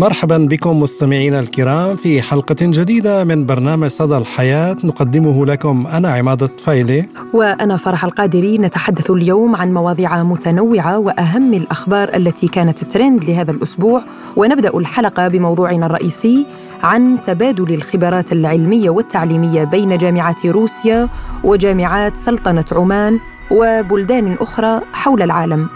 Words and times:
مرحبا 0.00 0.38
بكم 0.50 0.80
مستمعينا 0.80 1.40
الكرام 1.40 1.96
في 1.96 2.22
حلقة 2.22 2.56
جديدة 2.60 3.24
من 3.24 3.46
برنامج 3.46 3.88
صدى 3.88 4.16
الحياة. 4.16 4.76
نقدمه 4.84 5.46
لكم 5.46 5.86
أنا 5.86 6.08
عماد 6.08 6.42
الطفيلي. 6.42 7.08
وأنا 7.34 7.76
فرح 7.76 8.04
القادري. 8.04 8.58
نتحدث 8.58 9.10
اليوم 9.10 9.56
عن 9.56 9.74
مواضيع 9.74 10.22
متنوعة 10.22 10.98
وأهم 10.98 11.54
الأخبار 11.54 12.16
التي 12.16 12.48
كانت 12.48 12.84
ترند 12.84 13.24
لهذا 13.24 13.50
الأسبوع. 13.50 14.02
ونبدأ 14.36 14.78
الحلقة 14.78 15.28
بموضوعنا 15.28 15.86
الرئيسي 15.86 16.46
عن 16.82 17.20
تبادل 17.20 17.74
الخبرات 17.74 18.32
العلمية 18.32 18.90
والتعليمية 18.90 19.64
بين 19.64 19.98
جامعات 19.98 20.46
روسيا 20.46 21.08
وجامعات 21.44 22.16
سلطنة 22.16 22.64
عمان 22.72 23.18
وبلدان 23.50 24.36
أخرى 24.40 24.80
حول 24.92 25.22
العالم. 25.22 25.68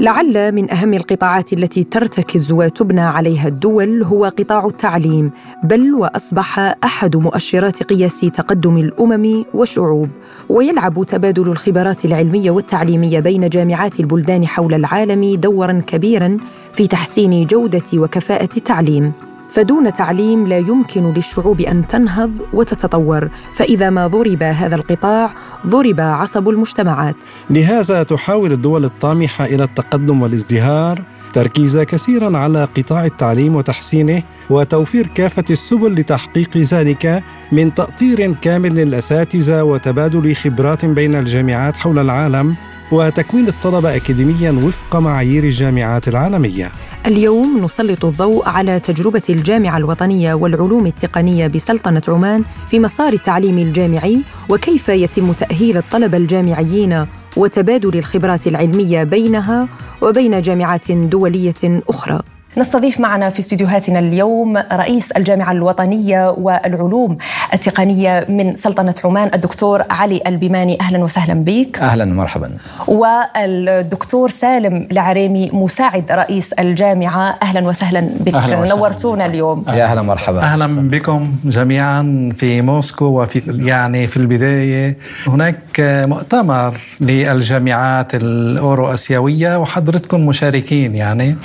لعل 0.00 0.52
من 0.52 0.70
أهم 0.70 0.94
القطاعات 0.94 1.52
التي 1.52 1.84
ترتكز 1.84 2.52
وتبنى 2.52 3.00
عليها 3.00 3.48
الدول 3.48 4.02
هو 4.02 4.24
قطاع 4.24 4.66
التعليم 4.66 5.30
بل 5.64 5.94
وأصبح 5.94 6.58
أحد 6.84 7.16
مؤشرات 7.16 7.82
قياس 7.82 8.20
تقدم 8.20 8.76
الأمم 8.76 9.44
والشعوب. 9.54 10.08
ويلعب 10.48 11.04
تبادل 11.04 11.48
الخبرات 11.48 12.04
العلمية 12.04 12.50
والتعليمية 12.50 13.20
بين 13.20 13.48
جامعات 13.48 14.00
البلدان 14.00 14.46
حول 14.46 14.74
العالم 14.74 15.34
دورا 15.34 15.82
كبيرا 15.86 16.36
في 16.72 16.86
تحسين 16.86 17.46
جودة 17.46 17.82
وكفاءة 17.94 18.56
التعليم. 18.56 19.29
فدون 19.50 19.92
تعليم 19.92 20.46
لا 20.46 20.58
يمكن 20.58 21.12
للشعوب 21.12 21.60
أن 21.60 21.86
تنهض 21.86 22.40
وتتطور. 22.52 23.28
فإذا 23.54 23.90
ما 23.90 24.06
ضرب 24.06 24.42
هذا 24.42 24.74
القطاع 24.74 25.34
ضرب 25.66 26.00
عصب 26.00 26.48
المجتمعات. 26.48 27.16
لهذا 27.50 28.02
تحاول 28.02 28.52
الدول 28.52 28.84
الطامحة 28.84 29.44
إلى 29.44 29.64
التقدم 29.64 30.22
والازدهار 30.22 31.02
تركيز 31.32 31.78
كثيرا 31.78 32.38
على 32.38 32.64
قطاع 32.64 33.04
التعليم 33.04 33.56
وتحسينه 33.56 34.22
وتوفير 34.50 35.06
كافة 35.06 35.44
السبل 35.50 35.94
لتحقيق 35.94 36.56
ذلك 36.56 37.22
من 37.52 37.74
تأطير 37.74 38.32
كامل 38.32 38.74
للأساتذة 38.74 39.62
وتبادل 39.62 40.34
خبرات 40.34 40.84
بين 40.84 41.14
الجامعات 41.14 41.76
حول 41.76 41.98
العالم. 41.98 42.56
وتكوين 42.92 43.48
الطلبة 43.48 43.96
اكاديميا 43.96 44.50
وفق 44.50 44.96
معايير 44.96 45.44
الجامعات 45.44 46.08
العالمية 46.08 46.70
اليوم 47.06 47.64
نسلط 47.64 48.04
الضوء 48.04 48.48
على 48.48 48.80
تجربة 48.80 49.22
الجامعة 49.30 49.76
الوطنية 49.76 50.34
والعلوم 50.34 50.86
التقنية 50.86 51.46
بسلطنة 51.46 52.02
عمان 52.08 52.44
في 52.70 52.78
مسار 52.78 53.12
التعليم 53.12 53.58
الجامعي 53.58 54.20
وكيف 54.48 54.88
يتم 54.88 55.32
تأهيل 55.32 55.76
الطلبة 55.76 56.16
الجامعيين 56.16 57.06
وتبادل 57.36 57.98
الخبرات 57.98 58.46
العلمية 58.46 59.04
بينها 59.04 59.68
وبين 60.02 60.40
جامعات 60.42 60.92
دولية 60.92 61.82
أخرى. 61.88 62.22
نستضيف 62.56 63.00
معنا 63.00 63.30
في 63.30 63.38
استديوهاتنا 63.38 63.98
اليوم 63.98 64.56
رئيس 64.56 65.12
الجامعة 65.12 65.52
الوطنية 65.52 66.30
والعلوم 66.30 67.16
التقنية 67.54 68.26
من 68.28 68.56
سلطنة 68.56 68.94
عمان 69.04 69.30
الدكتور 69.34 69.82
علي 69.90 70.20
البيماني. 70.26 70.78
أهلا 70.80 71.04
وسهلا 71.04 71.34
بك. 71.34 71.78
أهلا 71.82 72.04
ومرحبا. 72.04 72.50
والدكتور 72.88 74.30
سالم 74.30 74.88
العريمي 74.92 75.50
مساعد 75.52 76.12
رئيس 76.12 76.52
الجامعة. 76.52 77.38
أهلا 77.42 77.68
وسهلا 77.68 78.10
بك. 78.20 78.34
أهلا 78.34 78.68
نورتونا 78.68 79.26
اليوم. 79.26 79.64
يا 79.68 79.84
أهلا 79.84 80.02
مرحبا 80.02 80.40
أهلا 80.40 80.66
بكم 80.66 81.32
جميعا 81.44 82.32
في 82.36 82.62
موسكو 82.62 83.04
وفي 83.04 83.42
يعني 83.66 84.06
في 84.06 84.16
البداية. 84.16 84.96
هناك 85.26 85.80
مؤتمر 85.80 86.80
للجامعات 87.00 88.14
الأورو 88.14 88.94
أسيوية 88.94 89.58
وحضرتكم 89.58 90.26
مشاركين 90.26 90.94
يعني. 90.94 91.36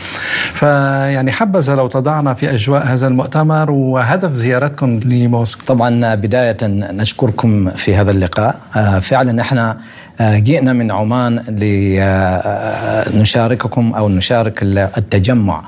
ف 0.53 0.65
يعني 0.95 1.31
حبذا 1.31 1.75
لو 1.75 1.87
تضعنا 1.87 2.33
في 2.33 2.55
أجواء 2.55 2.85
هذا 2.87 3.07
المؤتمر 3.07 3.71
وهدف 3.71 4.33
زيارتكم 4.33 4.99
لموسكو. 5.05 5.65
طبعا 5.65 6.15
بداية 6.15 6.57
نشكركم 6.63 7.69
في 7.69 7.95
هذا 7.95 8.11
اللقاء، 8.11 8.59
فعلا 9.01 9.41
إحنا 9.41 9.77
جئنا 10.21 10.73
من 10.73 10.91
عمان 10.91 11.35
لنشارككم 13.13 13.93
أو 13.93 14.09
نشارك 14.09 14.59
التجمع 14.97 15.63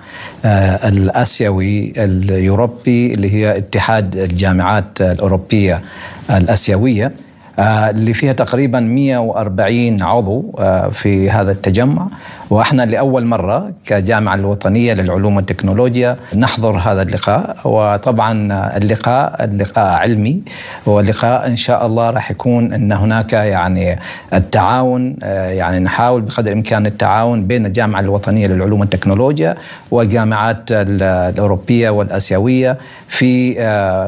الأسيوي 0.85 1.93
الاوروبي 1.97 3.13
اللي 3.13 3.33
هي 3.33 3.57
اتحاد 3.57 4.15
الجامعات 4.15 5.01
الأوروبية 5.01 5.81
الأسيوية 6.29 7.11
اللي 7.59 8.13
فيها 8.13 8.33
تقريبا 8.33 8.79
140 8.79 10.03
عضو 10.03 10.59
في 10.91 11.31
هذا 11.31 11.51
التجمع. 11.51 12.07
وإحنا 12.49 12.83
لأول 12.83 13.25
مرة 13.25 13.71
كجامعة 13.85 14.35
الوطنية 14.35 14.93
للعلوم 14.93 15.35
والتكنولوجيا 15.35 16.17
نحضر 16.35 16.77
هذا 16.77 17.01
اللقاء. 17.01 17.57
وطبعا 17.63 18.31
اللقاء 18.77 19.43
اللقاء 19.43 19.99
علمي. 19.99 20.41
ولقاء 20.85 21.47
إن 21.47 21.55
شاء 21.55 21.85
الله 21.85 22.09
راح 22.09 22.31
يكون 22.31 22.73
إن 22.73 22.91
هناك 22.91 23.33
يعني 23.33 23.99
التعاون 24.33 25.15
يعني 25.21 25.79
نحاول 25.79 26.21
بقدر 26.21 26.47
الإمكان 26.47 26.85
التعاون 26.85 27.47
بين 27.47 27.65
الجامعة 27.65 27.99
الوطنية 27.99 28.47
للعلوم 28.47 28.79
والتكنولوجيا 28.79 29.55
والجامعات 29.91 30.71
الأوروبية 30.71 31.89
والآسيوية 31.89 32.77
في 33.07 33.51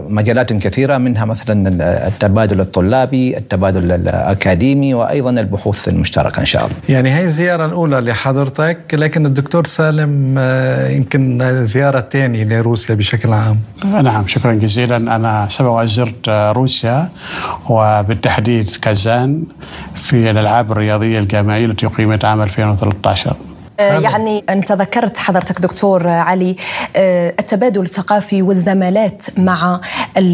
مجالات 0.10 0.54
كثيرة 0.54 0.98
منها 0.98 1.26
مثلا 1.26 1.70
التبادل 2.08 2.60
الطلابي، 2.62 3.39
التبادل 3.40 3.92
الأكاديمي 3.92 4.94
وأيضا 4.94 5.30
البحوث 5.30 5.88
المشتركة 5.88 6.40
إن 6.40 6.46
شاء 6.46 6.66
الله. 6.66 6.76
يعني 6.90 7.14
هي 7.16 7.24
الزيارة 7.24 7.66
الأولى 7.66 8.00
لحضرتك 8.00 8.78
لكن 8.94 9.26
الدكتور 9.26 9.66
سالم 9.66 10.40
يمكن 10.90 11.40
زيارة 11.66 12.08
ثانية 12.12 12.44
لروسيا 12.44 12.96
بشكل 12.96 13.34
عام. 13.34 13.60
نعم 14.04 14.28
شكرا 14.28 14.54
جزيلا 14.54 14.98
أنا 14.98 15.48
سبق 15.50 15.84
زرت 15.84 16.30
روسيا 16.30 17.10
وبالتحديد 17.70 18.70
كازان 18.82 19.44
في 19.96 20.30
الألعاب 20.32 20.72
الرياضية 20.72 21.20
الجامعية 21.20 21.66
التي 21.66 21.86
أقيمت 21.86 22.26
عام 22.26 22.42
2013. 22.42 23.36
يعني 23.80 24.44
انت 24.50 24.72
ذكرت 24.72 25.18
حضرتك 25.18 25.62
دكتور 25.62 26.08
علي 26.08 26.56
التبادل 26.96 27.82
الثقافي 27.82 28.42
والزمالات 28.42 29.24
مع 29.38 29.82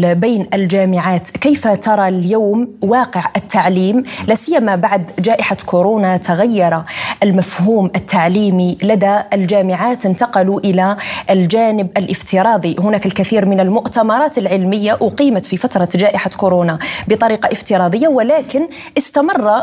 بين 0.02 0.46
الجامعات. 0.54 1.30
كيف 1.30 1.68
ترى 1.68 2.08
اليوم 2.08 2.68
واقع 2.82 3.24
التعليم؟ 3.36 4.02
لا 4.26 4.34
سيما 4.34 4.76
بعد 4.76 5.10
جائحة 5.18 5.56
كورونا 5.66 6.16
تغير 6.16 6.82
المفهوم 7.22 7.90
التعليمي 7.96 8.78
لدى 8.82 9.20
الجامعات 9.32 10.06
انتقلوا 10.06 10.60
إلى 10.60 10.96
الجانب 11.30 11.88
الافتراضي. 11.98 12.76
هناك 12.78 13.06
الكثير 13.06 13.46
من 13.46 13.60
المؤتمرات 13.60 14.38
العلمية 14.38 14.92
أقيمت 14.92 15.44
في 15.44 15.56
فترة 15.56 15.88
جائحة 15.94 16.30
كورونا 16.36 16.78
بطريقة 17.08 17.52
افتراضية 17.52 18.08
ولكن 18.08 18.68
استمر 18.98 19.62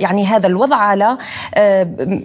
يعني 0.00 0.26
هذا 0.26 0.46
الوضع 0.46 0.76
على 0.76 1.18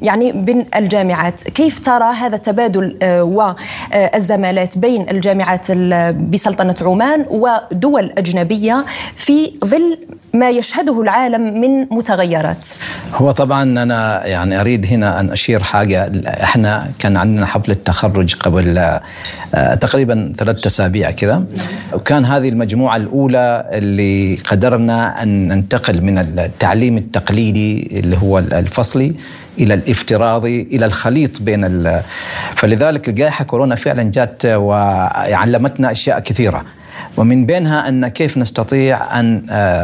يعني 0.01 0.31
بين 0.31 0.65
الجامعات. 0.93 1.43
كيف 1.43 1.79
ترى 1.79 2.13
هذا 2.13 2.35
التبادل 2.35 2.97
والزمالات 3.21 4.77
بين 4.77 5.09
الجامعات 5.09 5.71
بسلطنة 6.11 6.75
عمان 6.81 7.25
ودول 7.29 8.13
أجنبية 8.17 8.85
في 9.15 9.51
ظل 9.65 9.97
ما 10.33 10.49
يشهده 10.49 11.01
العالم 11.01 11.61
من 11.61 11.79
متغيرات؟ 11.91 12.67
هو 13.13 13.31
طبعا 13.31 13.63
أنا 13.63 14.25
يعني 14.25 14.61
أريد 14.61 14.85
هنا 14.85 15.19
أن 15.19 15.31
أشير 15.31 15.63
حاجة. 15.63 16.11
إحنا 16.27 16.91
كان 16.99 17.17
عندنا 17.17 17.45
حفلة 17.45 17.77
تخرج 17.85 18.35
قبل 18.35 18.99
تقريبا 19.81 20.33
ثلاثة 20.37 20.67
أسابيع 20.67 21.11
كذا. 21.11 21.43
وكان 21.93 22.25
هذه 22.25 22.49
المجموعة 22.49 22.95
الأولى 22.95 23.69
اللي 23.71 24.35
قدرنا 24.35 25.23
أن 25.23 25.47
ننتقل 25.47 26.01
من 26.01 26.17
التعليم 26.19 26.97
التقليدي 26.97 27.99
اللي 27.99 28.17
هو 28.17 28.39
الفصلي 28.39 29.15
إلى 29.59 29.73
الافتراضي 29.73 30.61
إلى 30.61 30.85
الخليط 30.85 31.41
بين. 31.41 32.01
فلذلك 32.55 33.09
جائحة 33.09 33.45
كورونا 33.45 33.75
فعلا 33.75 34.03
جات 34.03 34.45
وعلمتنا 34.45 35.91
أشياء 35.91 36.19
كثيرة 36.19 36.63
ومن 37.17 37.45
بينها 37.45 37.87
أن 37.89 38.07
كيف 38.07 38.37
نستطيع 38.37 39.19
أن 39.19 39.41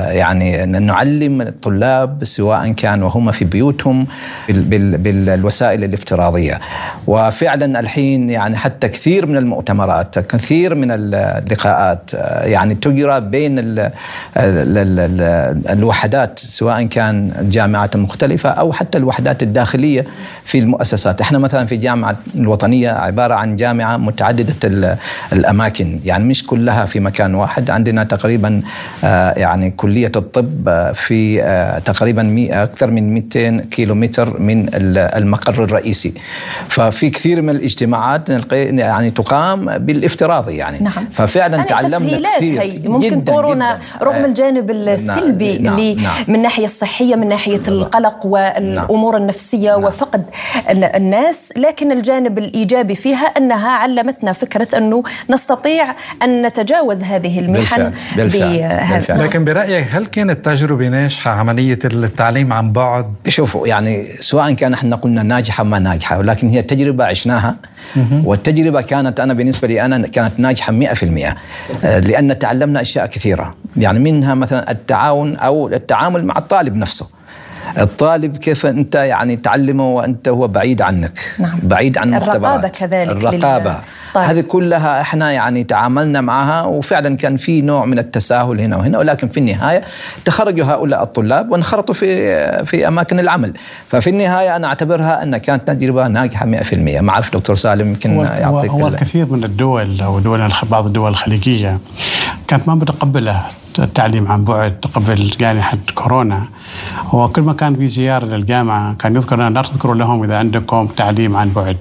يعني 0.09 0.65
نعلم 0.65 1.41
الطلاب 1.41 2.23
سواء 2.23 2.71
كان 2.71 3.03
وهم 3.03 3.31
في 3.31 3.45
بيوتهم 3.45 4.07
بالوسائل 4.49 5.83
الافتراضية. 5.83 6.59
وفعلا 7.07 7.79
الحين 7.79 8.29
يعني 8.29 8.57
حتى 8.57 8.87
كثير 8.87 9.25
من 9.25 9.37
المؤتمرات 9.37 10.19
كثير 10.19 10.75
من 10.75 10.91
اللقاءات 10.91 12.11
يعني 12.43 12.75
تجرى 12.75 13.21
بين 13.21 13.59
ال 13.59 13.79
ال 13.79 13.91
ال 14.37 15.69
الوحدات 15.69 16.39
سواء 16.39 16.83
كان 16.83 17.31
الجامعات 17.41 17.95
المختلفه 17.95 18.49
أو 18.49 18.73
حتى 18.73 18.97
الوحدات 18.97 19.43
الداخلية 19.43 20.05
في 20.45 20.59
المؤسسات. 20.59 21.21
إحنا 21.21 21.39
مثلا 21.39 21.65
في 21.65 21.77
جامعة 21.77 22.17
الوطنية 22.35 22.89
عبارة 22.91 23.33
عن 23.33 23.55
جامعة 23.55 23.97
متعددة 23.97 24.97
الأماكن 25.33 25.99
يعني 26.05 26.23
مش 26.23 26.45
كلها 26.45 26.85
في 26.85 26.98
في 26.99 27.05
مكان 27.05 27.35
واحد. 27.35 27.69
عندنا 27.69 28.03
تقريبا 28.03 28.61
آه، 29.03 29.39
يعني 29.39 29.71
كلية 29.71 30.11
الطب 30.15 30.69
آه، 30.69 30.91
في 30.91 31.41
آه، 31.43 31.79
تقريبا 31.79 32.47
أكثر 32.63 32.91
من 32.91 33.13
200 33.13 33.59
كيلومتر 33.59 34.39
من 34.39 34.67
ال- 34.67 34.97
المقر 34.97 35.63
الرئيسي. 35.63 36.13
ففي 36.69 37.09
كثير 37.09 37.41
من 37.41 37.49
الاجتماعات 37.49 38.29
يعني 38.53 39.09
تقام 39.11 39.77
بالافتراضي 39.77 40.55
يعني. 40.57 40.79
نعم. 40.79 41.05
ففعلا 41.11 41.55
يعني 41.55 41.69
تعلمنا 41.69 42.29
كثير 42.37 42.61
هي. 42.61 42.79
ممكن 42.87 43.19
جداً. 43.19 43.33
كورونا 43.33 43.75
جداً. 43.75 44.05
رغم 44.05 44.25
الجانب 44.25 44.71
السلبي 44.71 45.57
نعم، 45.57 45.73
اللي 45.73 45.95
نعم. 45.95 46.23
من 46.27 46.35
الناحيه 46.35 46.65
الصحية 46.65 47.15
من 47.15 47.27
ناحية 47.27 47.61
القلق 47.67 48.25
والأمور 48.25 49.17
النفسية 49.17 49.73
وفقد 49.73 50.23
ال- 50.69 50.83
الناس. 50.83 51.53
لكن 51.57 51.91
الجانب 51.91 52.37
الإيجابي 52.37 52.95
فيها 52.95 53.25
أنها 53.25 53.69
علمتنا 53.69 54.33
فكرة 54.33 54.77
أنه 54.77 55.03
نستطيع 55.29 55.95
أن 56.23 56.41
نتجاوز 56.45 56.88
هذه 56.97 57.39
المحن 57.39 57.91
بالفعل، 58.15 58.83
بالفعل،. 58.97 59.19
لكن 59.19 59.45
برأيك 59.45 59.87
هل 59.91 60.05
كانت 60.05 60.45
تجربة 60.45 60.87
ناجحة 60.87 61.31
عملية 61.31 61.79
التعليم 61.85 62.53
عن 62.53 62.71
بعد؟ 62.71 63.13
شوفوا 63.27 63.67
يعني 63.67 64.07
سواء 64.19 64.51
كان 64.51 64.73
إحنا 64.73 64.95
قلنا 64.95 65.23
ناجحة 65.23 65.63
ما 65.63 65.79
ناجحة 65.79 66.17
ولكن 66.17 66.49
هي 66.49 66.61
تجربة 66.61 67.05
عشناها. 67.05 67.55
والتجربة 68.23 68.81
كانت 68.81 69.19
أنا 69.19 69.33
بالنسبة 69.33 69.67
لي 69.67 69.85
أنا 69.85 70.07
كانت 70.07 70.39
ناجحة 70.39 70.73
100% 70.73 71.35
آه، 71.83 71.99
لأن 71.99 72.39
تعلمنا 72.39 72.81
أشياء 72.81 73.05
كثيرة. 73.05 73.55
يعني 73.77 73.99
منها 73.99 74.35
مثلا 74.35 74.71
التعاون 74.71 75.35
أو 75.35 75.67
التعامل 75.67 76.25
مع 76.25 76.37
الطالب 76.37 76.75
نفسه. 76.75 77.18
الطالب 77.77 78.37
كيف 78.37 78.65
أنت 78.65 78.95
يعني 78.95 79.35
تعلمه 79.35 79.89
وأنت 79.89 80.29
هو 80.29 80.47
بعيد 80.47 80.81
عنك 80.81 81.19
نعم. 81.39 81.59
بعيد 81.63 81.97
عن 81.97 82.13
الرقابة 82.15 82.49
مختبرات. 82.49 82.75
كذلك 82.77 83.11
الرقابة 83.11 83.57
للطالب. 83.69 83.75
هذه 84.17 84.41
كلها 84.41 85.01
إحنا 85.01 85.31
يعني 85.31 85.63
تعاملنا 85.63 86.21
معها 86.21 86.63
وفعلا 86.63 87.17
كان 87.17 87.37
في 87.37 87.61
نوع 87.61 87.85
من 87.85 87.99
التساهل 87.99 88.61
هنا 88.61 88.77
وهنا 88.77 88.97
ولكن 88.97 89.27
في 89.27 89.39
النهاية 89.39 89.81
تخرجوا 90.25 90.65
هؤلاء 90.65 91.03
الطلاب 91.03 91.51
وانخرطوا 91.51 91.95
في 91.95 92.65
في 92.65 92.87
أماكن 92.87 93.19
العمل 93.19 93.53
ففي 93.87 94.09
النهاية 94.09 94.55
أنا 94.55 94.67
أعتبرها 94.67 95.23
أن 95.23 95.37
كانت 95.37 95.67
تجربة 95.67 96.07
ناجحة 96.07 96.45
100% 96.45 96.73
ما 97.01 97.11
أعرف 97.11 97.33
دكتور 97.35 97.55
سالم 97.55 97.87
يمكن 97.87 98.15
هو, 98.15 98.21
هو, 98.21 98.25
يعطيك 98.25 98.71
هو 98.71 98.87
ال- 98.87 98.93
الكثير 98.93 99.25
من 99.31 99.43
الدول 99.43 100.01
أو 100.01 100.19
دول 100.19 100.41
الخ- 100.41 100.65
بعض 100.65 100.85
الدول 100.85 101.09
الخليجية 101.11 101.79
كانت 102.47 102.67
ما 102.67 102.75
متقبلة 102.75 103.41
التعليم 103.79 104.31
عن 104.31 104.43
بعد 104.43 104.85
قبل 104.95 105.29
جائحه 105.39 105.77
كورونا. 105.95 106.47
وكل 107.13 107.41
ما 107.41 107.53
كان 107.53 107.75
في 107.75 107.87
زيارة 107.87 108.25
للجامعة 108.25 108.93
كان 108.93 109.15
يذكر 109.15 109.35
لنا 109.35 109.49
لا 109.49 109.61
تذكروا 109.61 109.95
لهم 109.95 110.23
إذا 110.23 110.37
عندكم 110.37 110.87
تعليم 110.87 111.35
عن 111.37 111.49
بعد. 111.49 111.77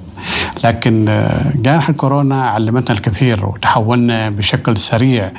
لكن 0.64 1.08
آه، 1.08 1.52
جائحه 1.54 1.92
كورونا 1.92 2.42
علمتنا 2.44 2.96
الكثير 2.96 3.46
وتحولنا 3.46 4.30
بشكل 4.30 4.76
سريع 4.78 5.30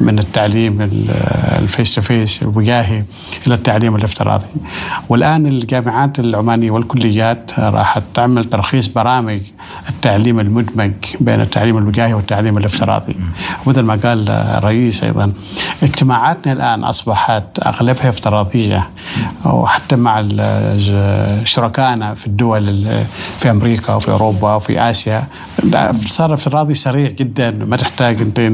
من 0.00 0.18
التعليم 0.18 0.80
ال- 0.82 1.10
ال 1.58 1.65
face 1.65 1.94
to 1.94 2.02
face 2.02 2.42
الوجاهي 2.42 3.02
إلى 3.46 3.54
التعليم 3.54 3.96
الافتراضي. 3.96 4.46
والآن 5.08 5.46
الجامعات 5.46 6.18
العمانية 6.18 6.70
والكليات 6.70 7.50
راح 7.58 7.98
تعمل 8.14 8.44
ترخيص 8.44 8.86
برامج 8.88 9.40
التعليم 9.88 10.40
المدمج 10.40 10.92
بين 11.20 11.40
التعليم 11.40 11.78
الوجاهي 11.78 12.14
والتعليم 12.14 12.58
الافتراضي. 12.58 13.16
مثل 13.66 13.80
ما 13.82 13.94
قال 14.04 14.28
الرئيس 14.28 15.04
أيضا 15.04 15.32
اجتماعاتنا 15.82 16.52
الآن 16.52 16.84
أصبحت 16.84 17.44
أغلبها 17.66 18.08
افتراضية. 18.08 18.88
وحتى 19.44 19.96
مع 19.96 20.20
شركائنا 21.44 22.14
في 22.14 22.26
الدول 22.26 22.68
ال- 22.68 23.04
في 23.38 23.50
أمريكا 23.50 23.94
وفي 23.94 24.10
أوروبا 24.26 24.54
وفي 24.54 24.80
آسيا. 24.80 25.26
صار 26.06 26.34
افتراضي 26.34 26.74
سريع 26.74 27.10
جدا 27.10 27.50
ما 27.50 27.76
تحتاج 27.76 28.20
أنت 28.20 28.52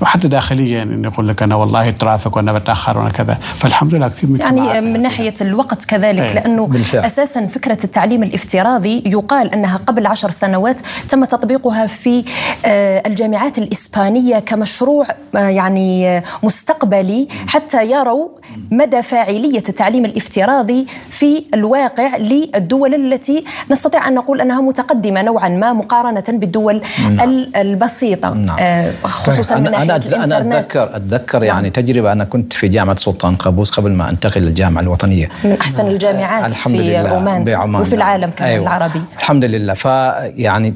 وحتى 0.00 0.28
داخليا 0.28 0.82
انه 0.82 1.08
يقول 1.08 1.28
لك 1.28 1.42
أنا 1.42 1.54
والله 1.54 1.90
ترافيك 1.90 2.36
وأنا 2.36 2.52
بتأخر 2.52 2.98
وأنا 2.98 3.10
كذا. 3.10 3.34
فالحمد 3.34 3.94
لله 3.94 4.08
كثير 4.08 4.30
من 4.30 4.40
يعني 4.40 4.80
من 4.80 5.02
ناحية 5.02 5.34
الوقت 5.40 5.84
كذلك 5.84 6.20
أي، 6.20 6.34
لأنه 6.34 6.66
بالفعل. 6.66 7.04
أساسا 7.04 7.46
فكرة 7.46 7.78
التعليم 7.84 8.22
الافتراضي 8.22 9.02
يقال 9.06 9.54
أنها 9.54 9.76
قبل 9.86 10.06
عشر 10.06 10.30
سنوات 10.30 10.80
تم 11.08 11.24
تطبيقها 11.24 11.86
في 11.86 12.24
آه، 12.66 13.02
الجامعات 13.06 13.58
الإسبانية 13.58 14.38
كمشروع 14.38 15.06
آه، 15.36 15.38
يعني 15.38 16.08
آه، 16.08 16.22
مستقبلي 16.42 17.28
حتى 17.46 17.90
يروا 17.90 18.28
مدى 18.70 19.02
فاعلية 19.02 19.62
التعليم 19.68 20.04
الافتراضي 20.04 20.86
في 21.10 21.44
الواقع 21.54 22.16
للدول 22.16 22.94
التي 22.94 23.44
نستطيع 23.70 24.08
أن 24.08 24.14
نقول 24.14 24.40
أنها 24.40 24.60
متقدمة 24.60 25.22
نوعا 25.22 25.48
ما 25.48 25.72
مقارنة 25.72 26.24
بالدول 26.28 26.82
ال- 27.22 27.56
البسيطة. 27.56 28.34
نعم. 28.34 28.56
آه، 28.60 28.92
خصوصا 29.04 29.58
من 29.58 29.66
أنا 29.74 29.96
الإنترنت. 29.96 30.32
اتذكر 30.54 30.96
أتذكر 30.96 31.42
يعني 31.42 31.70
تجربة. 31.70 32.12
أنا 32.12 32.24
كنت 32.24 32.52
في 32.52 32.68
جامعة 32.68 32.96
سلطان 32.96 33.34
قابوس 33.36 33.70
قبل 33.70 33.90
ما 33.90 34.10
أنتقل 34.10 34.40
للجامعة 34.40 34.82
الوطنية. 34.82 35.28
من 35.44 35.52
أحسن 35.52 35.86
الجامعات 35.86 36.44
الحمد 36.44 36.76
في 36.76 36.82
لله. 36.82 37.08
عمان, 37.08 37.44
بعمان 37.44 37.80
وفي 37.82 37.90
نعم. 37.96 38.02
العالم 38.02 38.30
كمان 38.30 38.50
أيوة. 38.50 38.62
العربي. 38.62 39.00
الحمد 39.18 39.44
لله. 39.44 39.74
فيعني 39.74 40.74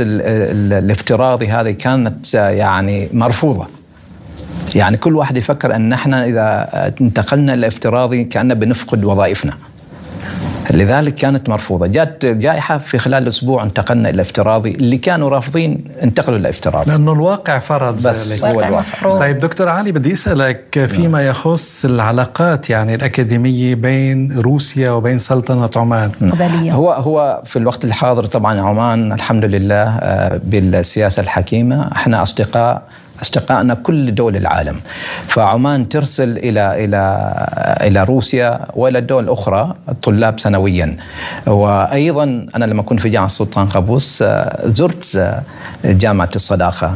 ال 0.00 0.72
الافتراضي 0.72 1.48
هذه 1.48 1.70
كانت 1.70 2.34
يعني 2.34 3.08
مرفوضة. 3.12 3.79
يعني 4.74 4.96
كل 4.96 5.16
واحد 5.16 5.36
يفكر 5.36 5.74
أن 5.74 5.92
إحنا 5.92 6.24
إذا 6.24 6.68
انتقلنا 7.00 7.56
للافتراضي 7.56 8.24
كأننا 8.24 8.54
بنفقد 8.54 9.04
وظائفنا. 9.04 9.52
لذلك 10.70 11.14
كانت 11.14 11.48
مرفوضة. 11.48 11.86
جاءت 11.86 12.26
جائحة 12.26 12.78
في 12.78 12.98
خلال 12.98 13.28
أسبوع 13.28 13.62
انتقلنا 13.62 14.10
إلى 14.10 14.22
افتراضي. 14.22 14.70
اللي 14.70 14.98
كانوا 14.98 15.28
رافضين 15.28 15.84
انتقلوا 16.02 16.38
إلى 16.38 16.48
افتراضي. 16.48 16.90
لأنه 16.90 17.12
الواقع 17.12 17.58
فرض 17.58 17.94
بس 18.08 18.32
ذلك. 18.32 18.44
هو 18.44 18.58
واقع 18.58 18.68
الواقع 18.68 18.80
مفروض. 18.80 19.18
طيب 19.18 19.38
دكتور 19.38 19.68
علي 19.68 19.92
بدي 19.92 20.12
أسألك 20.12 20.86
فيما 20.88 21.26
يخص 21.26 21.84
العلاقات 21.84 22.70
يعني 22.70 22.94
الأكاديمية 22.94 23.74
بين 23.74 24.40
روسيا 24.40 24.90
وبين 24.90 25.18
سلطنة 25.18 25.70
عمان. 25.76 26.10
قبلية. 26.20 26.72
هو 26.72 26.92
هو 26.92 27.42
في 27.44 27.58
الوقت 27.58 27.84
الحاضر 27.84 28.24
طبعا 28.24 28.60
عمان 28.60 29.12
الحمد 29.12 29.44
لله 29.44 29.88
آه، 29.88 30.40
بالسياسة 30.44 31.20
الحكيمة. 31.20 31.92
إحنا 31.92 32.22
أصدقاء 32.22 32.82
اصدقائنا 33.22 33.74
كل 33.74 34.14
دول 34.14 34.36
العالم. 34.36 34.80
فعمان 35.26 35.88
ترسل 35.88 36.38
إلى 36.38 36.84
إلى 36.84 37.32
إلى 37.80 38.04
روسيا 38.04 38.60
وإلى 38.74 38.98
الدول 38.98 39.24
الأخرى 39.24 39.74
طلاب 40.02 40.40
سنويا. 40.40 40.96
وأيضا 41.46 42.46
أنا 42.56 42.64
لما 42.64 42.82
كنت 42.82 43.00
في 43.00 43.08
جامعة 43.08 43.26
السلطان 43.26 43.68
قابوس 43.68 44.22
آه، 44.22 44.60
زرت 44.64 45.16
آه، 45.16 45.42
جامعة 45.84 46.30
الصداقة. 46.36 46.94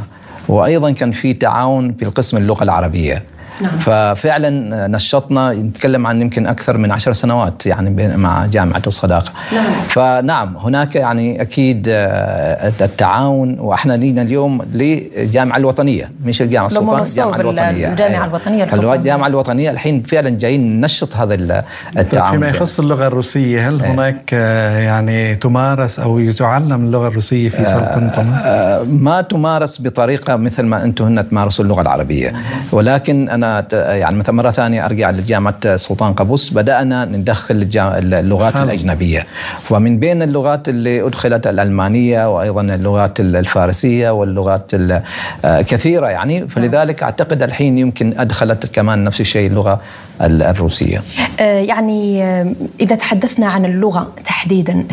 وأيضا 0.49 0.91
كان 0.91 1.11
في 1.11 1.35
تعاون 1.35 1.95
في 1.99 2.05
القسم 2.05 2.37
اللغة 2.37 2.63
العربية. 2.65 3.34
نعم. 3.61 3.79
ففعلا 3.79 4.87
نشطنا 4.87 5.53
نتكلم 5.53 6.07
عن 6.07 6.21
يمكن 6.21 6.47
أكثر 6.47 6.77
من 6.77 6.93
عشر 6.93 7.13
سنوات 7.13 7.67
يعني 7.67 7.91
بين- 7.91 8.17
مع 8.17 8.47
جامعة 8.47 8.83
الصداقة 8.87 9.33
نعم. 9.53 9.65
فنعم 9.89 10.57
هناك 10.57 10.97
يعني 10.97 11.43
أكيد 11.43 11.87
آه، 11.89 12.73
التعاون 12.81 13.59
وإحنا 13.59 13.93
لينا 13.93 14.23
اليوم 14.23 14.63
للجامعه 14.73 15.57
الوطنية 15.57 16.11
مش 16.25 16.43
الجامعة 16.43 16.67
السلطان 16.67 17.03
الجامعة 17.03 17.41
الوطنية 17.41 17.89
الجامعة 17.91 18.15
أيوة. 18.15 18.25
الوطنية 18.27 18.65
الحكومية. 18.65 18.95
الجامعة 18.95 19.27
الوطنية 19.27 19.71
الحين 19.71 20.03
فعلا 20.03 20.29
جايين 20.29 20.81
ننشط 20.81 21.17
هذا 21.17 21.35
ال- 21.35 21.49
طيب 21.95 21.99
التعاون 22.05 22.31
فيما 22.31 22.49
يخص 22.49 22.79
اللغة 22.81 23.07
الروسية 23.07 23.69
هل 23.69 23.83
هناك 23.85 24.31
آه، 24.35 24.79
يعني 24.79 25.35
تمارس 25.35 25.99
أو 26.01 26.31
تعلم 26.31 26.85
اللغة 26.87 27.09
الروسية 27.09 27.49
في 27.49 27.65
سلطنه 27.65 28.13
عمان؟ 28.17 28.35
آه، 28.45 28.83
ما 28.83 29.21
تمارس 29.21 29.81
بطريقة 29.83 30.37
مثل 30.37 30.63
ما 30.63 30.85
أنتم 30.85 31.05
هنا 31.05 31.23
تمارسوا 31.23 31.65
اللغة 31.65 31.81
العربية 31.83 32.33
ولكن 32.73 33.29
أنا 33.29 33.44
يعني 33.73 34.17
مثلا 34.17 34.35
مرة 34.35 34.51
ثانية 34.51 34.85
أرجع 34.85 35.11
لجامعة 35.11 35.77
سلطان 35.77 36.13
قابوس 36.13 36.51
بدأنا 36.51 37.05
ندخل 37.05 37.69
اللغات 37.79 38.55
حلو. 38.55 38.65
الأجنبية 38.65 39.27
ومن 39.71 39.99
بين 39.99 40.23
اللغات 40.23 40.69
اللي 40.69 41.07
أدخلت 41.07 41.47
الألمانية 41.47 42.35
وأيضا 42.37 42.61
اللغات 42.63 43.21
الفارسية 43.21 44.11
واللغات 44.11 44.75
ال- 44.75 45.03
آه، 45.45 45.61
كثيرة 45.63 46.07
يعني 46.09 46.49
فلذلك 46.49 47.03
أعتقد 47.03 47.43
الحين 47.43 47.79
يمكن 47.79 48.15
أدخلت 48.19 48.67
كمان 48.67 49.05
نفس 49.05 49.21
الشيء 49.21 49.47
اللغة 49.51 49.81
ال- 50.23 50.43
الروسية. 50.43 51.03
آه، 51.41 51.61
يعني 51.61 52.23
آه، 52.23 52.53
إذا 52.81 52.97
تحدثنا 52.97 53.47
عن 53.47 53.65
اللغة 53.65 54.13
تحديدا 54.25 54.85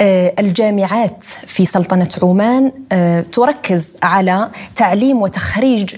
آه، 0.00 0.32
الجامعات 0.38 1.24
في 1.46 1.64
سلطنة 1.64 2.08
عمان 2.22 2.72
تركز 3.32 3.96
على 4.02 4.48
تعليم 4.76 5.22
وتخريج 5.22 5.94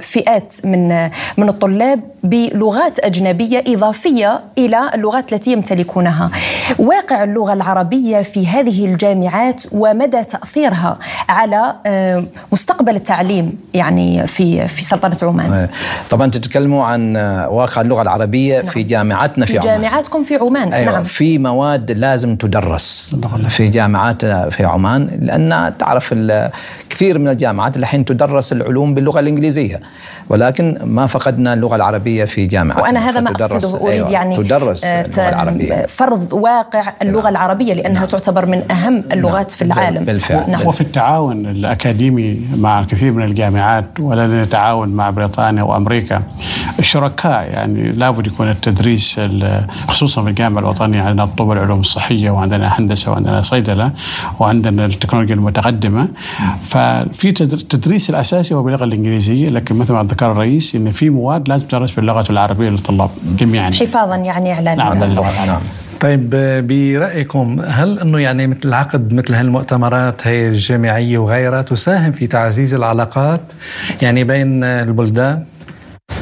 فئات 0.00 0.52
من 0.64 0.88
من 1.36 1.48
الطلاب 1.48 2.00
بلغات 2.22 2.98
أجنبية 2.98 3.64
إضافية 3.66 4.40
إلى 4.58 4.90
اللغات 4.94 5.32
التي 5.32 5.52
يمتلكونها. 5.52 6.30
واقع 6.78 7.24
اللغة 7.24 7.52
العربية 7.52 8.22
في 8.22 8.46
هذه 8.46 8.86
الجامعات 8.86 9.62
ومدى 9.72 10.24
تأثيرها 10.24 10.98
على 11.28 11.74
آه، 11.86 12.24
مستقبل 12.52 12.96
التعليم 12.96 13.58
يعني 13.74 14.26
في 14.26 14.68
في 14.68 14.84
سلطنة 14.84 15.16
عمان. 15.22 15.68
طبعا 16.10 16.30
تتكلموا 16.30 16.84
عن 16.84 17.16
واقع 17.50 17.80
اللغة 17.82 18.02
العربية 18.02 18.56
نعم. 18.60 18.66
في 18.66 18.82
جامعاتنا 18.82 19.46
في, 19.46 19.52
في 19.52 19.58
عمان. 19.58 19.80
جامعاتكم 19.80 20.22
في 20.22 20.36
عمان. 20.36 20.72
أيوة 20.72 20.92
نعم. 20.92 21.04
في 21.04 21.38
مواد 21.38 21.90
لازم 21.90 22.36
تدرس 22.36 23.16
في 23.48 23.68
جامعات 23.68 24.24
في 24.24 24.64
عمان 24.64 25.18
لأن 25.20 25.72
تعرف 25.78 26.14
كثير 26.92 27.18
من 27.18 27.28
الجامعات 27.28 27.76
الحين 27.76 28.04
تدرس 28.04 28.52
العلوم 28.52 28.94
باللغة 28.94 29.20
الإنجليزية 29.20 29.80
ولكن 30.28 30.78
ما 30.84 31.06
فقدنا 31.06 31.54
اللغة 31.54 31.76
العربية 31.76 32.24
في 32.24 32.46
جامعات 32.46 32.82
وأنا 32.82 33.10
هذا 33.10 33.20
ما 33.20 33.30
أقصده 33.30 33.80
أريد 33.80 33.90
أيوة 33.90 34.10
يعني 34.10 34.36
تدرس 34.36 34.84
آه، 34.84 35.00
اللغة 35.00 35.28
العربية 35.28 35.86
فرض 35.86 36.32
واقع 36.32 36.92
اللغة 37.02 37.22
نعم. 37.22 37.32
العربية 37.32 37.74
لأنها 37.74 38.00
نعم. 38.00 38.08
تعتبر 38.08 38.46
من 38.46 38.70
أهم 38.70 39.04
اللغات 39.12 39.48
نعم. 39.48 39.56
في 39.56 39.62
العالم 39.62 40.04
بالفعل 40.04 40.50
نعم. 40.50 40.66
وفي 40.66 40.80
التعاون 40.80 41.46
الأكاديمي 41.46 42.40
مع 42.56 42.80
الكثير 42.80 43.12
من 43.12 43.24
الجامعات 43.24 44.00
ولدينا 44.00 44.44
تعاون 44.44 44.88
مع 44.88 45.10
بريطانيا 45.10 45.62
وأمريكا 45.62 46.22
الشركاء 46.78 47.50
يعني 47.52 47.92
لابد 47.92 48.26
يكون 48.26 48.50
التدريس 48.50 49.20
خصوصا 49.88 50.22
في 50.22 50.30
الجامعة 50.30 50.60
الوطنية 50.60 51.02
عندنا 51.02 51.24
الطب 51.24 51.48
والعلوم 51.48 51.80
الصحية 51.80 52.30
وعندنا 52.30 52.78
هندسة 52.78 53.10
وعندنا 53.10 53.42
صيدلة 53.42 53.92
وعندنا 54.40 54.84
التكنولوجيا 54.84 55.34
المتقدمة 55.34 56.08
ففي 56.82 57.28
التدريس 57.28 58.10
الأساسي 58.10 58.54
هو 58.54 58.62
باللغة 58.62 58.84
الإنجليزية 58.84 59.48
لكن 59.48 59.74
مثل 59.74 59.92
ما 59.92 60.02
ذكر 60.02 60.32
الرئيس 60.32 60.74
إن 60.74 60.92
في 60.92 61.10
مواد 61.10 61.48
لازم 61.48 61.66
تدرس 61.66 61.90
باللغة 61.90 62.30
العربية 62.30 62.70
للطلاب 62.70 63.10
جميعا. 63.36 63.70
حفاظا 63.70 64.16
يعني 64.16 64.52
اعلان 64.52 64.76
نعم 64.76 65.02
اللغة 65.02 65.46
نعم. 65.46 65.60
طيب 66.00 66.30
برأيكم 66.66 67.60
هل 67.66 67.98
إنه 67.98 68.18
يعني 68.18 68.46
مثل 68.46 68.72
عقد 68.74 69.12
مثل 69.14 69.34
هالمؤتمرات 69.34 70.26
هي 70.26 70.48
الجامعيه 70.48 71.18
وغيرها 71.18 71.62
تساهم 71.62 72.12
في 72.12 72.26
تعزيز 72.26 72.74
العلاقات 72.74 73.52
يعني 74.02 74.24
بين 74.24 74.64
البلدان؟ 74.64 75.44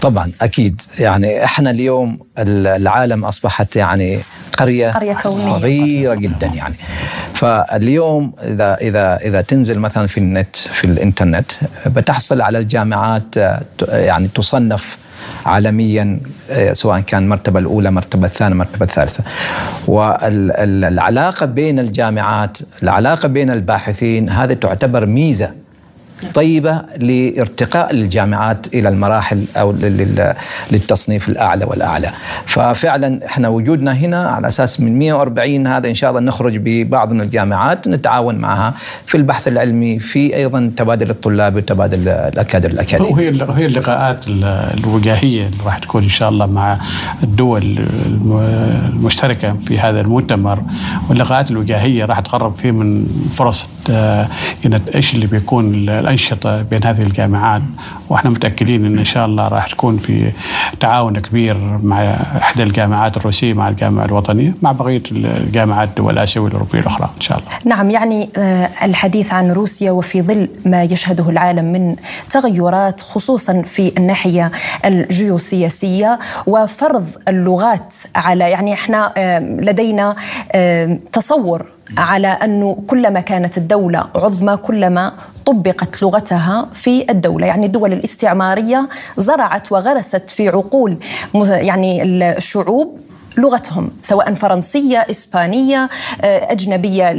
طبعا 0.01 0.33
أكيد. 0.43 0.83
يعني 0.99 1.45
إحنا 1.45 1.71
اليوم 1.71 2.19
العالم 2.39 3.25
أصبحت 3.25 3.77
يعني 3.77 4.19
قرية, 4.59 4.91
قرية 4.91 5.13
كونية. 5.13 5.35
صغيرة 5.35 6.15
جدا 6.15 6.47
يعني. 6.47 6.75
فاليوم 7.41 8.33
إذا 8.43 8.75
إذا 8.75 9.17
إذا 9.17 9.41
تنزل 9.41 9.79
مثلا 9.79 10.07
في 10.07 10.19
النت 10.19 10.57
في 10.57 10.85
الإنترنت 10.85 11.53
بتحصل 11.87 12.41
على 12.41 12.59
الجامعات 12.59 13.37
يعني 13.89 14.29
تصنف 14.35 14.99
عالميا 15.47 16.21
سواء 16.73 17.01
كان 17.01 17.23
المرتبة 17.23 17.59
الأولى 17.59 17.89
المرتبة 17.89 18.27
الثانية 18.27 18.53
المرتبة 18.53 18.85
الثالثة. 18.85 19.25
والعلاقة 19.87 21.47
بين 21.47 21.79
الجامعات 21.79 22.59
العلاقة 22.83 23.29
بين 23.29 23.51
الباحثين 23.51 24.31
هذه 24.31 24.53
تعتبر 24.53 25.07
ميزة 25.07 25.51
طيبة 26.35 26.83
لارتقاء 26.99 27.91
الجامعات 27.91 28.75
إلى 28.75 28.89
المراحل 28.89 29.45
أو 29.57 29.73
للتصنيف 30.71 31.29
الأعلى 31.29 31.65
والأعلى. 31.65 32.11
ففعلا 32.47 33.27
إحنا 33.27 33.49
وجودنا 33.49 33.93
هنا 33.93 34.29
على 34.31 34.49
أساس 34.49 34.81
من 34.81 34.99
140 34.99 35.67
هذا 35.67 35.89
إن 35.89 35.95
شاء 35.95 36.11
الله 36.11 36.21
نخرج 36.21 36.57
ببعض 36.57 37.13
من 37.13 37.21
الجامعات 37.21 37.89
نتعاون 37.89 38.35
معها 38.35 38.75
في 39.07 39.17
البحث 39.17 39.49
العلمي 39.49 39.99
في 39.99 40.37
أيضا 40.37 40.73
تبادل 40.77 41.11
الطلاب 41.11 41.57
وتبادل 41.57 42.09
الأكادر 42.09 42.71
الأكاديمي 42.71 43.11
وهي 43.11 43.29
هي 43.57 43.67
اللقاءات 43.67 44.25
الوجاهية 44.29 45.47
اللي 45.47 45.65
راح 45.65 45.79
تكون 45.79 46.03
إن 46.03 46.09
شاء 46.09 46.29
الله 46.29 46.47
مع 46.47 46.79
الدول 47.23 47.79
المشتركة 48.95 49.57
في 49.67 49.79
هذا 49.79 50.01
المؤتمر. 50.01 50.63
واللقاءات 51.09 51.51
الوجاهية 51.51 52.05
راح 52.05 52.21
تقرب 52.21 52.55
كثير 52.55 52.73
من 52.73 53.07
فرص 53.35 53.69
آه، 53.91 54.29
إيش 54.95 55.15
اللي 55.15 55.27
بيكون 55.27 55.87
الأنشطة 56.11 56.63
بين 56.63 56.85
هذه 56.85 57.03
الجامعات 57.03 57.63
وإحنا 58.09 58.31
متأكدين 58.31 58.85
أن 58.85 58.99
إن 58.99 59.05
شاء 59.05 59.27
الله 59.27 59.49
راح 59.49 59.67
تكون 59.67 59.99
في 59.99 60.33
تعاون 60.81 61.19
كبير 61.19 61.57
مع 61.83 62.03
إحدى 62.37 62.63
الجامعات 62.63 63.17
الروسية 63.17 63.55
مع 63.55 63.69
الجامعة 63.69 64.05
الوطنية 64.05 64.55
مع 64.63 64.73
بقية 64.73 65.03
الجامعات 65.13 65.89
الدول 65.89 66.15
الآسيوية 66.15 66.45
والأوروبية 66.45 66.81
الأخرى 66.81 67.11
إن 67.17 67.21
شاء 67.21 67.39
الله. 67.39 67.51
نعم 67.65 67.91
يعني 67.91 68.29
آه، 68.37 68.71
الحديث 68.83 69.33
عن 69.33 69.53
روسيا 69.53 69.91
وفي 69.91 70.23
ظل 70.23 70.49
ما 70.67 70.83
يشهده 70.83 71.31
العالم 71.31 71.73
من 71.73 71.97
تغيرات 72.31 73.01
خصوصا 73.01 73.63
في 73.63 73.93
الناحية 73.99 74.53
الجيوسياسية 74.85 76.19
وفرض 76.47 77.07
اللغات 77.29 77.95
على 78.15 78.51
يعني 78.51 78.73
إحنا 78.73 79.13
آه، 79.17 79.39
لدينا 79.39 80.17
آه، 80.53 80.99
تصور 81.13 81.67
على 81.99 82.29
أنه 82.29 82.83
كلما 82.87 83.21
كانت 83.21 83.59
الدولة 83.59 84.07
عظمى 84.15 84.57
كلما 84.57 85.13
طبقت 85.47 86.03
لغتها 86.03 86.69
في 86.73 87.11
الدولة، 87.11 87.47
يعني 87.47 87.67
الدول 87.67 87.93
الاستعمارية 87.93 88.89
زرعت 89.17 89.73
وغرست 89.73 90.31
في 90.31 90.49
عقول 90.49 90.97
يعني 91.47 92.03
الشعوب 92.37 92.99
لغتهم 93.37 93.91
سواء 94.03 94.35
فرنسية 94.35 94.99
إسبانية 94.99 95.89
آه، 96.23 96.53
أجنبية 96.53 97.11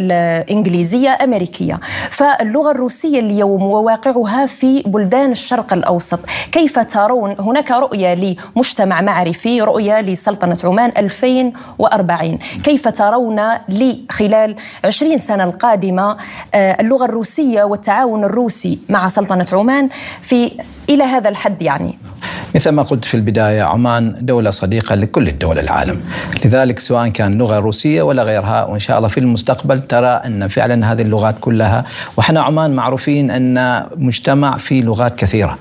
إنجليزية 0.51 1.17
أمريكية. 1.23 1.79
فاللغة 2.09 2.71
الروسية 2.71 3.19
اليوم 3.19 3.63
وواقعها 3.63 4.45
في 4.45 4.81
بلدان 4.85 5.31
الشرق 5.31 5.73
الأوسط. 5.73 6.19
كيف 6.51 6.79
ترون؟ 6.79 7.35
هناك 7.39 7.71
رؤية 7.71 8.35
لمجتمع 8.55 9.01
معرفي 9.01 9.61
رؤية 9.61 10.01
لسلطنة 10.01 10.57
عمان 10.63 10.91
2040 10.97 12.39
كيف 12.63 12.87
ترون 12.87 13.41
لي 13.69 13.99
خلال 14.09 14.55
20 14.85 15.17
سنة 15.17 15.43
القادمة 15.43 16.17
آه، 16.53 16.81
اللغة 16.81 17.05
الروسية 17.05 17.63
والتعاون 17.63 18.23
الروسي 18.23 18.79
مع 18.89 19.09
سلطنة 19.09 19.45
عمان 19.53 19.89
في 20.21 20.51
إلى 20.89 21.03
هذا 21.03 21.29
الحد 21.29 21.61
يعني؟ 21.61 22.10
مثل 22.55 22.69
ما 22.69 22.83
قلت 22.83 23.05
في 23.05 23.13
البداية 23.13 23.61
عمان 23.61 24.15
دولة 24.21 24.49
صديقة 24.49 24.95
لكل 24.95 25.27
الدول 25.27 25.59
العالم. 25.59 26.01
لذلك 26.45 26.79
سواء 26.79 27.07
كان 27.07 27.37
لغة 27.37 27.59
روسية 27.59 28.01
ولا 28.01 28.23
غيرها 28.23 28.65
وإن 28.65 28.79
شاء 28.79 28.97
الله 28.97 29.07
في 29.07 29.19
المستقبل 29.19 29.79
ترى 29.79 30.07
أن 30.07 30.47
فعلا 30.47 30.91
هذه 30.91 31.01
اللغات 31.01 31.35
كلها 31.41 31.85
وإحنا 32.17 32.41
عمان 32.41 32.71
معروفين 32.75 33.31
أن 33.31 33.85
مجتمع 33.95 34.57
فيه 34.57 34.83
لغات 34.83 35.15
كثيرة. 35.15 35.57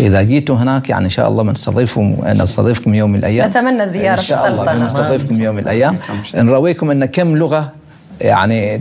إذا 0.00 0.22
جيتوا 0.22 0.56
هناك 0.56 0.90
يعني 0.90 1.04
إن 1.04 1.10
شاء 1.10 1.28
الله 1.28 1.42
بنستضيفكم 1.42 2.16
نستضيفكم 2.26 2.94
يوم 2.94 3.10
من 3.10 3.18
الأيام. 3.18 3.48
نتمنى 3.48 3.88
زيارة 3.88 4.18
إن 4.18 4.24
شاء 4.24 4.48
الله 4.48 4.74
نستضيفكم 4.74 5.40
يوم 5.42 5.54
من 5.54 5.62
الأيام. 5.62 5.96
نرويكم 6.34 6.90
أن 6.90 7.04
كم 7.04 7.36
لغة 7.36 7.72
يعني 8.20 8.78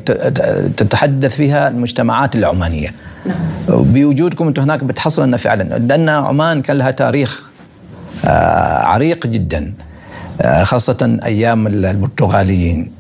تتحدث 0.78 1.36
فيها 1.36 1.68
المجتمعات 1.68 2.36
العمانية. 2.36 2.94
نعم. 3.26 3.38
بوجودكم 3.68 4.48
أنتم 4.48 4.62
هناك 4.62 4.84
بتحصلوا 4.84 5.28
ان 5.28 5.38
فعلا. 5.38 5.64
لأن 5.64 6.10
عمان 6.10 6.62
كان 6.62 6.78
لها 6.78 6.92
تاريخ 6.92 7.44
آه، 8.26 8.84
عريق 8.84 9.28
جدا 9.28 9.74
آه، 10.42 10.64
خاصة 10.64 11.20
أيام 11.26 11.68
البرتغاليين. 11.68 12.92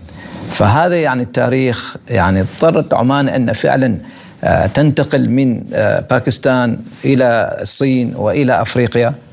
فهذا 0.51 0.96
يعني 0.96 1.24
التاريخ 1.24 1.96
يعني 2.10 2.41
اضطرت 2.41 2.93
عمان 2.93 3.29
أن 3.29 3.53
فعلا 3.53 3.98
آه، 4.43 4.65
تنتقل 4.65 5.29
من 5.29 5.63
باكستان 6.10 6.79
إلى 7.05 7.58
الصين 7.62 8.15
وإلى 8.15 8.62
أفريقيا. 8.62 9.08
آه، 9.08 9.28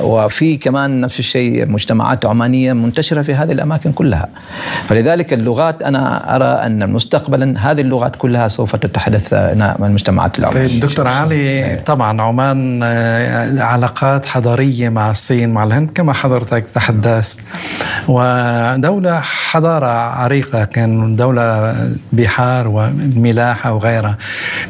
وفي 0.00 0.56
كمان 0.56 1.00
نفس 1.00 1.18
الشيء 1.18 1.66
مجتمعات 1.66 2.26
عمانية 2.26 2.72
منتشرة 2.72 3.22
في 3.22 3.34
هذه 3.34 3.52
الأماكن 3.52 3.92
كلها. 3.92 4.28
فلذلك 4.88 5.32
اللغات 5.32 5.82
أنا 5.82 6.36
أرى 6.36 6.44
أن 6.44 6.92
مستقبلا 6.92 7.70
هذه 7.70 7.80
اللغات 7.80 8.16
كلها 8.16 8.48
سوف 8.48 8.76
تتحدث 8.76 9.32
المجتمعات 9.32 10.38
العمانية. 10.38 10.68
طيب 10.68 10.80
دكتور 10.80 11.08
علي 11.08 11.80
طبعا 11.86 12.22
عمان 12.22 12.80
آه، 12.82 13.62
علاقات 13.62 14.26
حضارية 14.26 14.88
مع 14.88 15.10
الصين 15.10 15.48
مع 15.48 15.64
الهند 15.64 15.90
كما 15.94 16.12
حضرتك 16.12 16.64
تحدثت. 16.74 17.40
ودولة 18.08 19.20
حضارة 19.20 19.86
عريقة 19.86 20.64
كان 20.64 21.16
دولة 21.16 21.74
بحار 22.12 22.68
وملاحه 22.68 23.72
وغيرها 23.72 24.16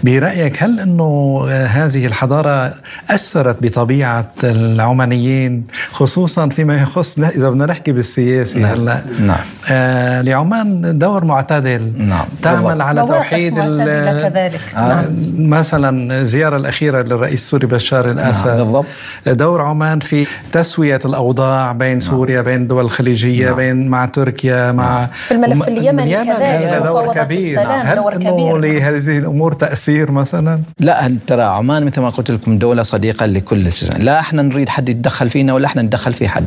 برأيك 0.04 0.62
هل 0.62 0.80
إنه 0.80 1.42
هذه 1.50 2.06
الحضارة 2.06 2.74
أثرت 3.10 3.62
بطبيعة 3.62 4.32
العمانيين 4.56 5.64
خصوصا 5.90 6.48
فيما 6.48 6.76
يخص 6.76 7.18
إذا 7.18 7.50
بدنا 7.50 7.66
نحكي 7.66 7.92
بالسياسي 7.92 8.58
نعم. 8.58 8.80
هلأ 8.80 9.02
نعم 9.20 9.38
آه 9.70 10.22
لعمان 10.22 10.98
دور 10.98 11.24
معتدل 11.24 11.92
نعم 11.98 12.24
تعمل 12.42 12.82
على 12.82 13.06
توحيد 13.06 13.54
كذلك 13.54 14.60
آه 14.76 14.78
نعم. 14.78 15.04
مثلا 15.50 16.20
الزياره 16.20 16.56
الأخيرة 16.56 17.02
للرئيس 17.02 17.40
السوري 17.40 17.66
بشار 17.66 18.10
الأسد 18.10 18.46
نعم. 18.46 18.56
بالضبط 18.56 18.86
دور 19.26 19.62
عمان 19.62 20.00
في 20.00 20.26
تسوية 20.52 20.98
الأوضاع 21.04 21.72
بين 21.72 21.90
نعم. 21.90 22.00
سوريا 22.00 22.40
بين 22.40 22.62
الدول 22.62 22.84
الخليجية 22.84 23.46
نعم. 23.46 23.56
بين 23.56 23.88
مع 23.88 24.06
تركيا 24.06 24.66
نعم. 24.66 24.76
مع 24.76 25.08
في 25.24 25.34
الملف 25.34 25.68
اليمني 25.68 26.24
كذلك 26.24 26.82
دور 26.84 27.14
كبير 27.14 27.38
السلام 27.38 27.86
هل 27.86 27.96
دور 27.96 28.16
إنه 28.16 28.58
لهذه 28.58 29.18
الأمور 29.18 29.52
تأثير 29.52 30.10
مثلا؟ 30.10 30.60
لا 30.80 31.16
ترى 31.26 31.42
عمان 31.42 31.86
مثل 31.86 32.00
ما 32.00 32.10
قلت 32.10 32.30
لكم 32.30 32.58
دولة 32.58 32.82
صديقة 32.82 33.26
لكل 33.26 33.66
لا 33.98 34.20
إحنا 34.20 34.42
نريد 34.48 34.68
حد 34.68 34.88
يتدخل 34.88 35.30
فينا 35.30 35.52
ولا 35.52 35.66
إحنا 35.66 35.82
ندخل 35.82 36.12
في 36.12 36.28
حد. 36.28 36.46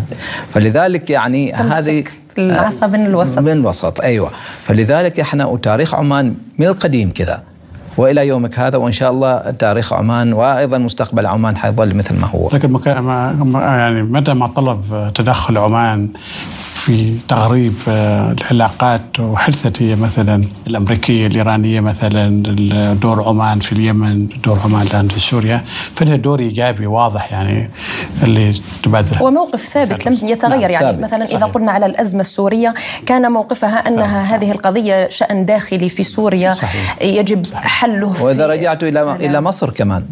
فلذلك 0.53 1.09
يعني 1.09 1.53
هذه 1.53 2.03
العصا 2.37 2.87
بين 2.87 3.05
الوسط. 3.05 3.39
بين 3.39 3.57
الوسط. 3.57 4.01
أيوه. 4.01 4.31
فلذلك 4.63 5.19
إحنا 5.19 5.45
وتاريخ 5.45 5.95
عمان 5.95 6.35
من 6.57 6.67
القديم 6.67 7.11
كذا. 7.11 7.43
وإلى 7.97 8.27
يومك 8.27 8.59
هذا 8.59 8.77
وإن 8.77 8.91
شاء 8.91 9.11
الله 9.11 9.37
تاريخ 9.37 9.93
عمان 9.93 10.33
وأيضا 10.33 10.77
مستقبل 10.77 11.25
عمان 11.25 11.57
حيظل 11.57 11.95
مثل 11.95 12.15
ما 12.15 12.27
هو. 12.27 12.49
لكن 12.53 12.71
مكا 12.71 13.01
ما 13.01 13.61
يعني 13.61 14.03
متى 14.03 14.33
ما 14.33 14.47
طلب 14.47 15.11
تدخل 15.15 15.57
عمان 15.57 16.09
في 16.79 17.15
تغريب 17.27 17.74
آه، 17.88 18.31
العلاقات 18.31 19.19
وحدثت 19.19 19.81
هي 19.81 19.95
مثلا 19.95 20.45
الأمريكية 20.67 21.27
الإيرانية 21.27 21.79
مثلا 21.79 22.43
دور 22.93 23.24
عمان 23.24 23.59
في 23.59 23.71
اليمن 23.71 24.27
دور 24.45 24.59
عمان 24.63 24.88
الآن 24.88 25.07
في 25.07 25.19
سوريا 25.19 25.62
فلها 25.95 26.15
دور 26.15 26.39
إيجابي 26.39 26.88
واضح 26.88 27.31
يعني 27.31 27.69
اللي 28.24 28.53
تبادر 28.83 29.24
وموقف 29.24 29.65
ثابت 29.65 30.07
لم 30.07 30.13
يتغير 30.24 30.62
نعم 30.62 30.71
يعني 30.71 30.86
ثابت. 30.86 31.03
مثلا 31.03 31.25
صحيح. 31.25 31.38
اذا 31.38 31.45
قلنا 31.45 31.71
على 31.71 31.86
الأزمة 31.86 32.21
السورية 32.21 32.74
كان 33.05 33.31
موقفها 33.31 33.88
أنها 33.88 34.24
صحيح. 34.24 34.33
هذه 34.33 34.51
القضية 34.51 35.09
شأن 35.09 35.45
داخلي 35.45 35.89
في 35.89 36.03
سوريا 36.03 36.51
صحيح. 36.51 37.01
يجب 37.01 37.45
صحيح. 37.45 37.67
حله 37.67 38.24
وإذا 38.24 38.48
رجعتوا 38.48 38.88
إلى 38.88 39.15
إلى 39.15 39.41
مصر 39.41 39.69
كمان 39.69 40.03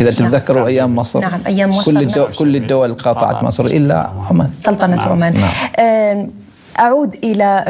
إذا 0.00 0.10
نعم. 0.20 0.30
تتذكروا 0.30 0.58
نعم. 0.58 0.68
أيام 0.68 0.96
مصر 0.96 1.20
نعم 1.20 1.40
أيام 1.46 1.68
مصر 1.68 1.92
كل 1.92 1.98
الدول 2.02 2.28
كل 2.38 2.56
الدول 2.56 2.94
قاطعت 2.94 3.44
مصر 3.44 3.64
إلا 3.64 4.10
عمان 4.30 4.50
سلطنة 4.56 4.96
نعم. 4.96 5.08
عمان 5.08 5.34
نعم. 5.34 5.50
أعود 6.78 7.14
إلى 7.24 7.64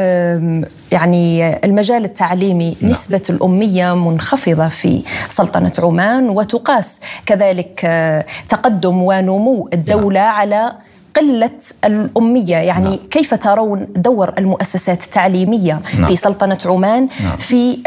يعني 0.91 1.55
المجال 1.65 2.05
التعليمي 2.05 2.77
نعم. 2.81 2.91
نسبة 2.91 3.21
الأمية 3.29 3.95
منخفضة 3.95 4.67
في 4.67 5.03
سلطنة 5.29 5.71
عمان 5.79 6.29
وتقاس 6.29 6.99
كذلك 7.25 7.81
آه، 7.85 8.25
تقدم 8.49 9.03
ونمو 9.03 9.69
الدولة 9.73 10.19
نعم. 10.19 10.35
على 10.35 10.73
قلة 11.15 11.59
الأمية 11.85 12.55
يعني 12.55 12.89
نعم. 12.89 12.99
كيف 13.11 13.33
ترون 13.33 13.87
دور 13.95 14.33
المؤسسات 14.37 15.03
التعليمية 15.03 15.81
نعم. 15.99 16.07
في 16.07 16.15
سلطنة 16.15 16.57
عمان 16.65 17.07
نعم. 17.23 17.37
في 17.37 17.77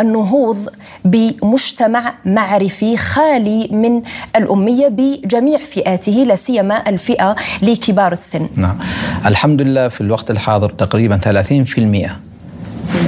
النهوض 0.00 0.68
بمجتمع 1.04 2.14
معرفي 2.24 2.96
خالي 2.96 3.68
من 3.72 4.02
الأمية 4.36 4.88
بجميع 4.88 5.58
فئاته 5.58 6.12
لا 6.12 6.36
سيما 6.36 6.88
الفئة 6.88 7.36
لكبار 7.62 8.12
السن 8.12 8.48
نعم 8.56 8.78
الحمد 9.26 9.62
لله 9.62 9.88
في 9.88 10.00
الوقت 10.00 10.30
الحاضر 10.30 10.70
تقريبا 10.70 11.44
30% 11.76 12.10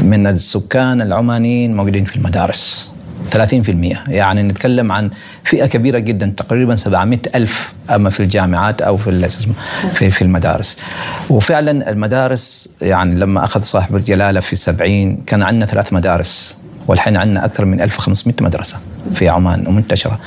من 0.03 0.27
السكان 0.27 1.03
العمانيين 1.03 1.77
موجودين 1.77 2.05
في 2.05 2.17
المدارس 2.17 2.92
30% 3.35 4.09
يعني 4.09 4.43
نتكلم 4.43 4.93
عن 4.93 5.11
فئة 5.45 5.67
كبيرة 5.67 5.99
جدا 5.99 6.33
تقريبا 6.37 6.75
700 6.75 7.19
ألف 7.35 7.73
أما 7.91 8.11
في 8.11 8.21
الجامعات 8.21 8.83
أو 8.83 8.97
في 8.97 9.29
في 9.93 10.11
في 10.11 10.23
المدارس. 10.23 10.77
وفعلا 11.31 11.91
المدارس 11.91 12.69
يعني 12.83 13.21
لما 13.21 13.45
أخذ 13.45 13.63
صاحب 13.63 13.97
الجلالة 13.97 14.41
في 14.41 14.57
70 14.57 15.17
كان 15.17 15.43
عندنا 15.43 15.67
ثلاث 15.67 15.93
مدارس. 15.93 16.62
والحين 16.87 17.17
عندنا 17.17 17.45
أكثر 17.45 17.65
من 17.65 17.81
1500 17.81 18.37
مدرسة 18.41 18.77
في 19.15 19.29
عمان 19.29 19.67
ومنتشرة. 19.67 20.19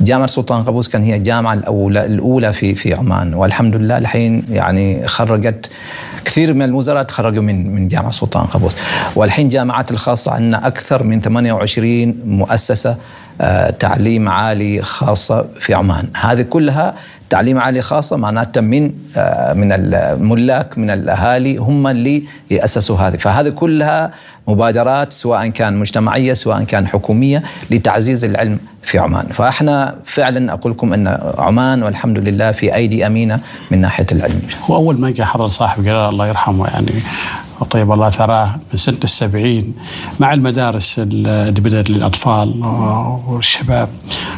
جامعة 0.00 0.26
سلطان 0.26 0.62
قابوس 0.62 0.88
كان 0.88 1.04
هي 1.04 1.16
الجامعة 1.16 1.54
الأولى 1.54 2.06
الأولى 2.06 2.52
في 2.52 2.74
في 2.74 2.94
عمان 2.94 3.34
والحمد 3.34 3.76
لله 3.76 3.98
الحين 3.98 4.42
يعني 4.50 5.08
خرجت 5.08 5.70
كثير 6.24 6.54
من 6.54 6.62
الوزراء 6.62 7.02
تخرجوا 7.02 7.42
من 7.42 7.74
من 7.74 7.88
جامعة 7.88 8.10
سلطان 8.10 8.44
قابوس. 8.44 8.76
والحين 9.16 9.48
جامعات 9.48 9.90
الخاصة 9.90 10.32
عندنا 10.32 10.66
أكثر 10.66 11.02
من 11.02 11.20
28 11.20 12.14
مؤسسة 12.24 12.96
آه، 13.40 13.70
تعليم 13.70 14.28
عالي 14.28 14.82
خاصة 14.82 15.46
في 15.60 15.74
عمان. 15.74 16.08
هذه 16.16 16.42
كلها 16.42 16.94
تعليم 17.30 17.58
عالي 17.58 17.82
خاصة 17.82 18.16
معناتها 18.16 18.60
من 18.60 18.92
آه، 19.16 19.52
من 19.52 19.72
الملاك 19.72 20.78
من 20.78 20.90
الأهالي 20.90 21.56
هم 21.56 21.86
اللي 21.86 22.22
يأسسوا 22.50 22.96
هذه. 22.96 23.16
فهذه 23.16 23.48
كلها 23.48 24.10
مبادرات 24.48 25.12
سواء 25.12 25.48
كان 25.48 25.76
مجتمعية 25.76 26.34
سواء 26.34 26.64
كان 26.64 26.86
حكومية 26.86 27.42
لتعزيز 27.70 28.24
العلم 28.24 28.58
في 28.88 28.98
عمان. 28.98 29.26
فأحنا 29.32 29.94
فعلا 30.04 30.52
أقول 30.52 30.72
لكم 30.72 30.92
أن 30.92 31.18
عمان 31.38 31.82
والحمد 31.82 32.18
لله 32.18 32.52
في 32.52 32.74
أيدي 32.74 33.06
أمينة 33.06 33.40
من 33.70 33.80
ناحية 33.80 34.06
العلم. 34.12 34.42
هو 34.64 34.76
أول 34.76 35.00
ما 35.00 35.10
جاء 35.10 35.26
حضرة 35.26 35.46
صاحب 35.46 35.84
جلال 35.84 36.08
الله 36.08 36.28
يرحمه 36.28 36.66
يعني 36.66 36.92
طيب 37.70 37.92
الله 37.92 38.10
ثراه 38.10 38.50
من 38.72 38.78
سنة 38.78 38.98
السبعين 39.04 39.74
مع 40.20 40.34
المدارس 40.34 40.98
اللي 40.98 41.60
بدأت 41.60 41.90
للأطفال 41.90 42.64
والشباب. 43.26 43.88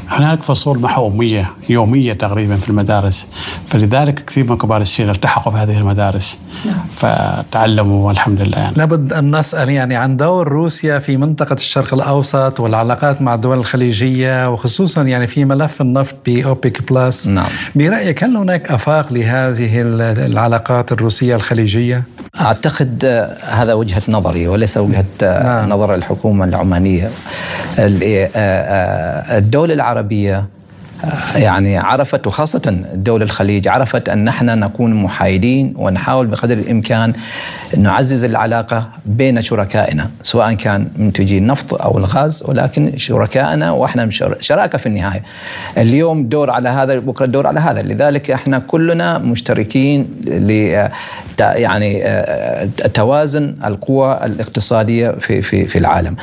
هناك 0.09 0.43
فصول 0.43 0.79
محومية 0.79 1.51
يومية 1.69 2.13
تقريبا 2.13 2.57
في 2.57 2.69
المدارس. 2.69 3.27
فلذلك 3.67 4.25
كثير 4.25 4.51
من 4.51 4.57
كبار 4.57 4.81
السن 4.81 5.11
التحقوا 5.11 5.53
في 5.53 5.59
هذه 5.59 5.79
المدارس. 5.79 6.39
نعم. 6.65 6.75
فتعلموا 6.93 8.07
والحمد 8.09 8.41
لله 8.41 8.59
يعني. 8.59 8.77
لابد 8.77 9.13
أن 9.13 9.37
نسأل 9.37 9.69
يعني 9.71 9.97
عن 9.97 10.17
دور 10.17 10.49
روسيا 10.49 10.99
في 10.99 11.17
منطقة 11.17 11.55
الشرق 11.55 11.95
الأوسط 11.95 12.61
والعلاقات 12.61 13.23
مع 13.23 13.35
الدول 13.35 13.59
الخليجية 13.59 14.40
وخصوصا 14.49 15.03
يعني 15.03 15.27
في 15.27 15.45
ملف 15.45 15.81
النفط 15.81 16.17
بأوبيك 16.27 16.93
بلس 16.93 17.29
نعم. 17.29 17.49
برأيك 17.75 18.25
هل 18.25 18.37
هناك 18.37 18.71
أفاق 18.73 19.13
لهذه 19.13 19.81
العلاقات 20.27 20.93
الروسية 20.93 21.37
الخليجية؟ 21.37 22.03
أعتقد 22.41 23.05
هذا 23.43 23.75
وجهة 23.75 24.03
نظري 24.09 24.49
وليس 24.49 24.77
وجهة 24.77 25.05
نعم. 25.23 25.69
نظر 25.69 25.95
الحكومة 25.95 26.45
العمانية 26.45 27.11
الدولة 29.39 29.75
العربية 29.75 30.45
يعني 31.35 31.79
عرفت 31.79 32.27
وخاصة 32.27 32.85
دول 32.95 33.23
الخليج 33.23 33.69
عرفت 33.69 34.09
أن 34.09 34.25
نحن 34.25 34.59
نكون 34.59 34.95
محايدين 34.95 35.75
ونحاول 35.77 36.27
بقدر 36.27 36.55
الإمكان 36.55 37.13
نعزز 37.77 38.25
العلاقة 38.25 38.89
بين 39.07 39.43
شركائنا 39.43 40.11
سواء 40.23 40.55
كان 40.55 40.89
منتجي 40.97 41.39
النفط 41.39 41.83
أو 41.83 41.99
الغاز 41.99 42.45
ولكن 42.49 42.97
شركائنا 42.97 43.71
وإحنا 43.71 44.11
شراكة 44.41 44.79
في 44.79 44.87
النهاية. 44.87 45.23
اليوم 45.79 46.27
دور 46.29 46.51
على 46.51 46.69
هذا 46.69 46.99
بكرة 46.99 47.27
دور 47.27 47.47
على 47.47 47.61
هذا. 47.61 47.83
لذلك 47.83 48.31
إحنا 48.31 48.59
كلنا 48.59 49.19
مشتركين 49.19 50.09
ل 50.27 50.51
يعني 51.41 52.03
توازن 52.95 53.55
القوى 53.65 54.21
الاقتصادية 54.25 55.11
في 55.11 55.43
في 55.43 55.67
في 55.67 55.79
العالم. 55.79 56.17